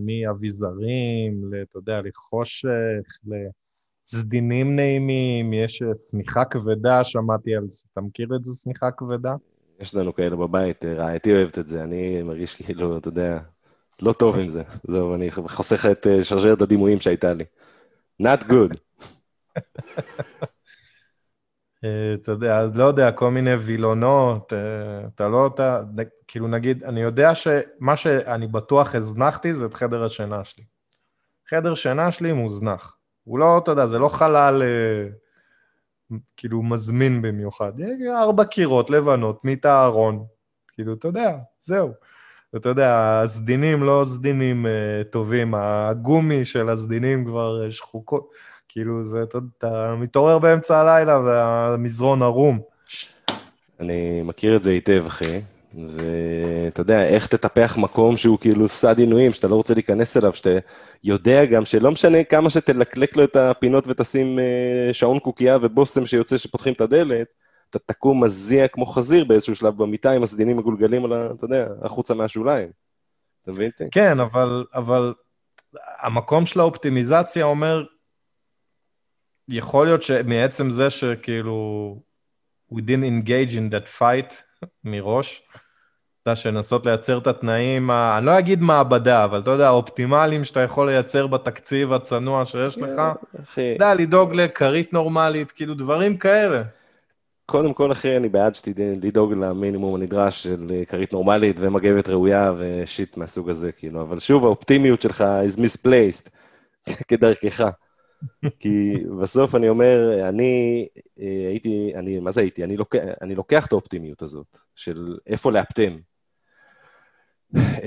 מאביזרים, 0.00 1.50
אתה 1.62 1.78
יודע, 1.78 2.00
לחושך, 2.04 3.20
ל... 3.26 3.34
סדינים 4.06 4.76
נעימים, 4.76 5.52
יש 5.52 5.82
אה, 5.82 5.94
שמיכה 6.10 6.44
כבדה, 6.44 7.04
שמעתי 7.04 7.56
על 7.56 7.64
זה. 7.68 7.86
אתה 7.92 8.00
מכיר 8.00 8.28
את 8.36 8.44
זה, 8.44 8.54
שמיכה 8.62 8.90
כבדה? 8.90 9.34
יש 9.80 9.94
לנו 9.94 10.14
כאלה 10.14 10.36
בבית, 10.36 10.84
אה, 10.84 10.94
רעייתי 10.94 11.32
אוהבת 11.32 11.58
את 11.58 11.68
זה, 11.68 11.82
אני 11.82 12.22
מרגיש 12.22 12.54
כאילו, 12.54 12.98
אתה 12.98 13.08
יודע, 13.08 13.38
לא 14.02 14.12
טוב 14.12 14.38
עם 14.38 14.48
זה. 14.48 14.62
זהו, 14.88 15.14
אני 15.14 15.30
חוסך 15.30 15.86
את 15.86 16.06
אה, 16.06 16.24
שרשרת 16.24 16.62
הדימויים 16.62 17.00
שהייתה 17.00 17.32
לי. 17.34 17.44
Not 18.22 18.42
good. 18.42 18.76
אתה 22.14 22.32
יודע, 22.32 22.66
לא 22.74 22.84
יודע, 22.84 23.12
כל 23.12 23.30
מיני 23.30 23.54
וילונות, 23.54 24.52
אתה 25.14 25.28
לא, 25.28 25.46
אתה, 25.46 25.80
כאילו 26.28 26.48
נגיד, 26.48 26.84
אני 26.84 27.00
יודע 27.00 27.34
שמה 27.34 27.96
שאני 27.96 28.46
בטוח 28.46 28.94
הזנחתי 28.94 29.54
זה 29.54 29.66
את 29.66 29.74
חדר 29.74 30.04
השינה 30.04 30.44
שלי. 30.44 30.64
חדר 31.50 31.74
שינה 31.74 32.12
שלי 32.12 32.32
מוזנח. 32.32 32.96
הוא 33.26 33.38
לא, 33.38 33.58
אתה 33.58 33.70
יודע, 33.70 33.86
זה 33.86 33.98
לא 33.98 34.08
חלל 34.08 34.62
אה, 34.62 35.08
כאילו 36.36 36.62
מזמין 36.62 37.22
במיוחד. 37.22 37.72
ארבע 38.16 38.44
קירות 38.44 38.90
לבנות, 38.90 39.44
מיטה 39.44 39.84
ארון. 39.84 40.24
כאילו, 40.72 40.92
אתה 40.92 41.08
יודע, 41.08 41.36
זהו. 41.62 41.90
אתה 42.56 42.68
יודע, 42.68 43.20
הסדינים 43.24 43.82
לא 43.82 44.02
סדינים 44.06 44.66
uh, 44.66 45.04
טובים, 45.04 45.54
הגומי 45.54 46.44
של 46.44 46.68
הסדינים 46.68 47.24
כבר 47.24 47.64
אה, 47.64 47.70
שחוקות. 47.70 48.30
כאילו, 48.68 49.04
זה, 49.04 49.22
אתה, 49.22 49.38
אתה 49.58 49.94
מתעורר 49.98 50.38
באמצע 50.38 50.80
הלילה 50.80 51.18
והמזרון 51.18 52.22
ערום. 52.22 52.60
אני 53.80 54.22
מכיר 54.22 54.56
את 54.56 54.62
זה 54.62 54.70
היטב, 54.70 55.04
אחי. 55.06 55.40
ואתה 55.76 56.80
יודע, 56.80 57.06
איך 57.06 57.26
תטפח 57.26 57.76
מקום 57.78 58.16
שהוא 58.16 58.38
כאילו 58.38 58.68
סד 58.68 58.98
עינויים, 58.98 59.32
שאתה 59.32 59.48
לא 59.48 59.54
רוצה 59.54 59.74
להיכנס 59.74 60.16
אליו, 60.16 60.34
שאתה 60.34 60.50
יודע 61.04 61.44
גם 61.44 61.64
שלא 61.64 61.90
משנה 61.90 62.24
כמה 62.24 62.50
שתלקלק 62.50 63.16
לו 63.16 63.24
את 63.24 63.36
הפינות 63.36 63.84
ותשים 63.86 64.38
אה, 64.38 64.94
שעון 64.94 65.18
קוקייה 65.18 65.58
ובושם 65.62 66.06
שיוצא 66.06 66.38
שפותחים 66.38 66.72
את 66.72 66.80
הדלת, 66.80 67.26
אתה 67.70 67.78
תקום 67.78 68.24
מזיע 68.24 68.68
כמו 68.68 68.86
חזיר 68.86 69.24
באיזשהו 69.24 69.56
שלב 69.56 69.82
במיטה 69.82 70.10
עם 70.10 70.22
הסדינים 70.22 70.56
מגולגלים 70.56 71.04
על 71.04 71.12
ה... 71.12 71.28
אתה 71.36 71.44
יודע, 71.44 71.68
החוצה 71.82 72.14
מהשוליים. 72.14 72.68
אתה 73.42 73.50
מבין 73.50 73.70
אותי? 73.70 73.84
כן, 73.90 74.20
אבל, 74.20 74.64
אבל 74.74 75.14
המקום 76.00 76.46
של 76.46 76.60
האופטימיזציה 76.60 77.44
אומר, 77.44 77.84
יכול 79.48 79.86
להיות 79.86 80.02
שמעצם 80.02 80.70
זה 80.70 80.90
שכאילו, 80.90 82.02
we 82.72 82.76
didn't 82.76 83.26
engage 83.26 83.52
in 83.52 83.72
that 83.72 84.00
fight 84.00 84.34
מראש, 84.84 85.42
יודע, 86.30 86.36
שנסות 86.36 86.86
לייצר 86.86 87.18
את 87.18 87.26
התנאים, 87.26 87.90
ה... 87.90 88.18
אני 88.18 88.26
לא 88.26 88.38
אגיד 88.38 88.62
מעבדה, 88.62 89.24
אבל 89.24 89.40
אתה 89.40 89.50
יודע, 89.50 89.66
האופטימליים 89.66 90.44
שאתה 90.44 90.60
יכול 90.60 90.86
לייצר 90.86 91.26
בתקציב 91.26 91.92
הצנוע 91.92 92.44
שיש 92.44 92.78
לך, 92.78 93.00
אתה 93.52 93.60
יודע, 93.60 93.94
לדאוג 93.94 94.34
לכרית 94.34 94.92
נורמלית, 94.92 95.52
כאילו 95.52 95.74
דברים 95.74 96.16
כאלה. 96.16 96.58
קודם 97.46 97.74
כל, 97.74 97.92
אחי, 97.92 98.16
אני 98.16 98.28
בעד 98.28 98.54
שתדאוג 98.54 99.32
למינימום 99.32 99.94
הנדרש 99.94 100.42
של 100.42 100.82
כרית 100.88 101.12
נורמלית 101.12 101.56
ומגבת 101.60 102.08
ראויה 102.08 102.52
ושיט 102.58 103.16
מהסוג 103.16 103.50
הזה, 103.50 103.72
כאילו. 103.72 104.02
אבל 104.02 104.20
שוב, 104.20 104.44
האופטימיות 104.44 105.02
שלך 105.02 105.24
is 105.46 105.58
misplaced, 105.58 106.30
כדרכך. 107.08 107.70
כי 108.60 108.94
בסוף 109.22 109.54
אני 109.54 109.68
אומר, 109.68 110.28
אני 110.28 110.86
אה, 111.20 111.48
הייתי, 111.48 111.92
אני, 111.94 112.18
מה 112.18 112.30
זה 112.30 112.40
הייתי? 112.40 112.64
אני 112.64 112.76
לוקח, 112.76 112.98
אני 113.22 113.34
לוקח 113.34 113.66
את 113.66 113.72
האופטימיות 113.72 114.22
הזאת, 114.22 114.58
של 114.74 115.18
איפה 115.26 115.52
לאפטם. 115.52 115.96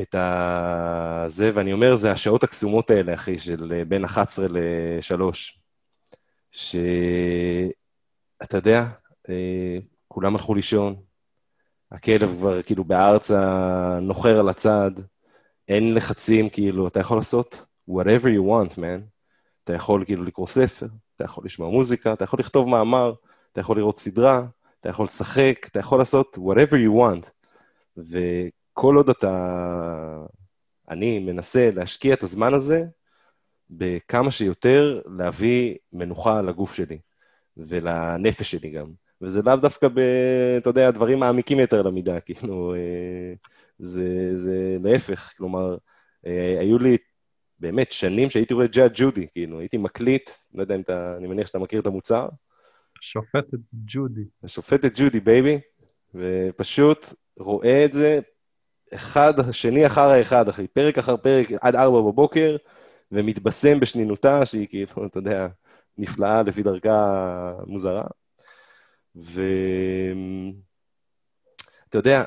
את 0.02 0.16
ה... 0.16 1.24
זה, 1.28 1.52
ואני 1.54 1.74
אומר, 1.74 1.96
זה 1.96 2.12
השעות 2.12 2.44
הקסומות 2.44 2.90
האלה, 2.90 3.14
אחי, 3.14 3.38
של 3.38 3.84
בין 3.88 4.06
11 4.06 4.48
ל-3. 4.48 5.24
שאתה 6.52 6.98
יודע, 8.54 8.86
אה, 9.30 9.78
כולם 10.08 10.36
הלכו 10.36 10.56
לישון, 10.56 10.96
הכלב 11.92 12.36
כבר 12.38 12.64
כאילו 12.64 12.84
בארצה 12.84 14.00
נוחר 14.02 14.40
על 14.40 14.50
הצד, 14.50 14.92
אין 15.68 15.94
לחצים, 15.94 16.50
כאילו, 16.50 16.88
אתה 16.88 17.00
יכול 17.00 17.18
לעשות 17.18 17.66
whatever 17.90 18.26
you 18.26 18.44
want, 18.50 18.74
man. 18.78 19.02
אתה 19.64 19.74
יכול 19.74 20.06
כאילו 20.06 20.24
לקרוא 20.24 20.48
ספר, 20.48 20.88
אתה 21.16 21.24
יכול 21.24 21.46
לשמוע 21.46 21.70
מוזיקה, 21.70 22.14
אתה 22.14 22.24
יכול 22.24 22.40
לכתוב 22.40 22.70
מאמר, 22.70 23.14
אתה 23.52 23.62
יכול 23.62 23.78
לראות 23.78 24.00
סדרה, 24.00 24.46
אתה 24.80 24.90
יכול 24.90 25.06
לשחק, 25.06 25.68
אתה 25.72 25.80
יכול 25.80 26.00
לעשות 26.00 26.38
whatever 26.38 26.74
you 26.74 26.94
want. 27.02 27.30
וכל 28.80 28.96
עוד 28.96 29.10
אתה... 29.10 30.26
אני 30.90 31.20
מנסה 31.20 31.70
להשקיע 31.76 32.14
את 32.14 32.24
הזמן 32.24 32.54
הזה 32.54 32.84
בכמה 33.70 34.32
שיותר 34.32 35.02
להביא 35.18 35.76
מנוחה 35.94 36.42
לגוף 36.42 36.74
שלי 36.74 37.00
ולנפש 37.58 38.52
שלי 38.52 38.70
גם. 38.70 38.92
וזה 39.22 39.42
לאו 39.42 39.56
דווקא 39.56 39.88
ב... 39.88 40.00
אתה 40.58 40.70
יודע, 40.70 40.92
דברים 40.92 41.20
מעמיקים 41.20 41.60
יותר 41.60 41.82
למידה, 41.82 42.20
כאילו, 42.26 42.76
אה, 42.76 43.34
זה, 43.80 44.38
זה 44.38 44.78
להפך, 44.84 45.34
כלומר, 45.38 45.78
אה, 46.26 46.58
היו 46.60 46.80
לי 46.80 46.98
באמת 47.60 47.92
שנים 47.92 48.30
שהייתי 48.30 48.54
רואה 48.54 48.68
Judge 48.68 48.92
Judy, 48.96 49.28
כאילו, 49.34 49.60
הייתי 49.60 49.78
מקליט, 49.78 50.30
לא 50.54 50.62
יודע 50.62 50.76
אם 50.76 50.82
אתה, 50.82 51.18
אני 51.18 51.28
מניח 51.28 51.48
שאתה 51.48 51.60
מכיר 51.60 51.80
את 51.80 51.88
המוצר. 51.88 52.30
שופטת 53.02 53.60
ג'ודי. 53.74 54.26
השופטת 54.44 54.92
ג'ודי, 54.96 55.20
בייבי, 55.20 55.60
ופשוט 56.16 57.06
רואה 57.38 57.86
את 57.86 57.94
זה 57.94 58.20
אחד, 58.94 59.34
שני 59.52 59.88
אחר 59.88 60.10
האחד, 60.10 60.50
אחי, 60.50 60.68
פרק 60.68 60.98
אחר 60.98 61.18
פרק, 61.18 61.48
עד 61.62 61.76
ארבע 61.76 62.02
בבוקר, 62.02 62.56
ומתבשם 63.12 63.80
בשנינותה, 63.80 64.46
שהיא 64.46 64.68
כאילו, 64.68 65.06
אתה 65.06 65.18
יודע, 65.18 65.48
נפלאה 65.98 66.44
לפי 66.44 66.64
דרכה 66.64 67.54
מוזרה. 67.68 68.04
ואתה 69.16 69.38
יודע, 71.94 72.24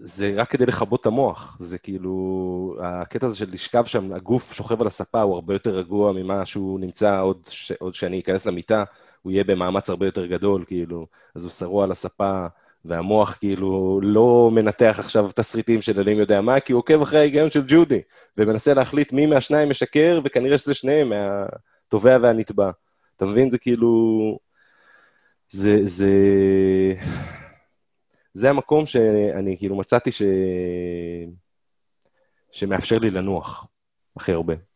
זה 0.00 0.32
רק 0.36 0.50
כדי 0.50 0.66
לכבות 0.66 1.00
את 1.00 1.06
המוח. 1.06 1.56
זה 1.60 1.78
כאילו, 1.78 2.76
הקטע 2.82 3.26
הזה 3.26 3.36
של 3.36 3.50
לשכב 3.52 3.84
שם, 3.84 4.12
הגוף 4.12 4.52
שוכב 4.52 4.80
על 4.80 4.86
הספה, 4.86 5.20
הוא 5.20 5.34
הרבה 5.34 5.54
יותר 5.54 5.70
רגוע 5.70 6.12
ממה 6.12 6.46
שהוא 6.46 6.80
נמצא 6.80 7.20
עוד, 7.20 7.42
ש... 7.48 7.72
עוד 7.72 7.94
שאני 7.94 8.20
אכנס 8.20 8.46
למיטה, 8.46 8.84
הוא 9.22 9.32
יהיה 9.32 9.44
במאמץ 9.44 9.90
הרבה 9.90 10.06
יותר 10.06 10.26
גדול, 10.26 10.64
כאילו, 10.66 11.06
אז 11.34 11.42
הוא 11.42 11.50
שרוע 11.50 11.84
על 11.84 11.90
הספה, 11.90 12.46
והמוח 12.88 13.36
כאילו 13.40 14.00
לא 14.02 14.50
מנתח 14.52 14.96
עכשיו 14.98 15.30
תסריטים 15.34 15.82
של 15.82 16.00
אלוהים 16.00 16.18
יודע 16.18 16.40
מה, 16.40 16.60
כי 16.60 16.72
הוא 16.72 16.78
עוקב 16.78 17.02
אחרי 17.02 17.18
ההיגיון 17.18 17.50
של 17.50 17.64
ג'ודי, 17.68 18.00
ומנסה 18.36 18.74
להחליט 18.74 19.12
מי 19.12 19.26
מהשניים 19.26 19.70
משקר, 19.70 20.20
וכנראה 20.24 20.58
שזה 20.58 20.74
שניהם, 20.74 21.08
מהתובע 21.08 22.18
והנתבע. 22.22 22.70
אתה 23.16 23.24
מבין? 23.26 23.50
זה 23.50 23.58
כאילו... 23.58 24.38
זה... 25.48 25.78
זה... 25.82 26.10
זה 28.34 28.50
המקום 28.50 28.86
שאני 28.86 29.56
כאילו 29.58 29.76
מצאתי 29.76 30.12
ש... 30.12 30.22
שמאפשר 32.50 32.98
לי 32.98 33.10
לנוח 33.10 33.66
הכי 34.16 34.32
הרבה. 34.32 34.67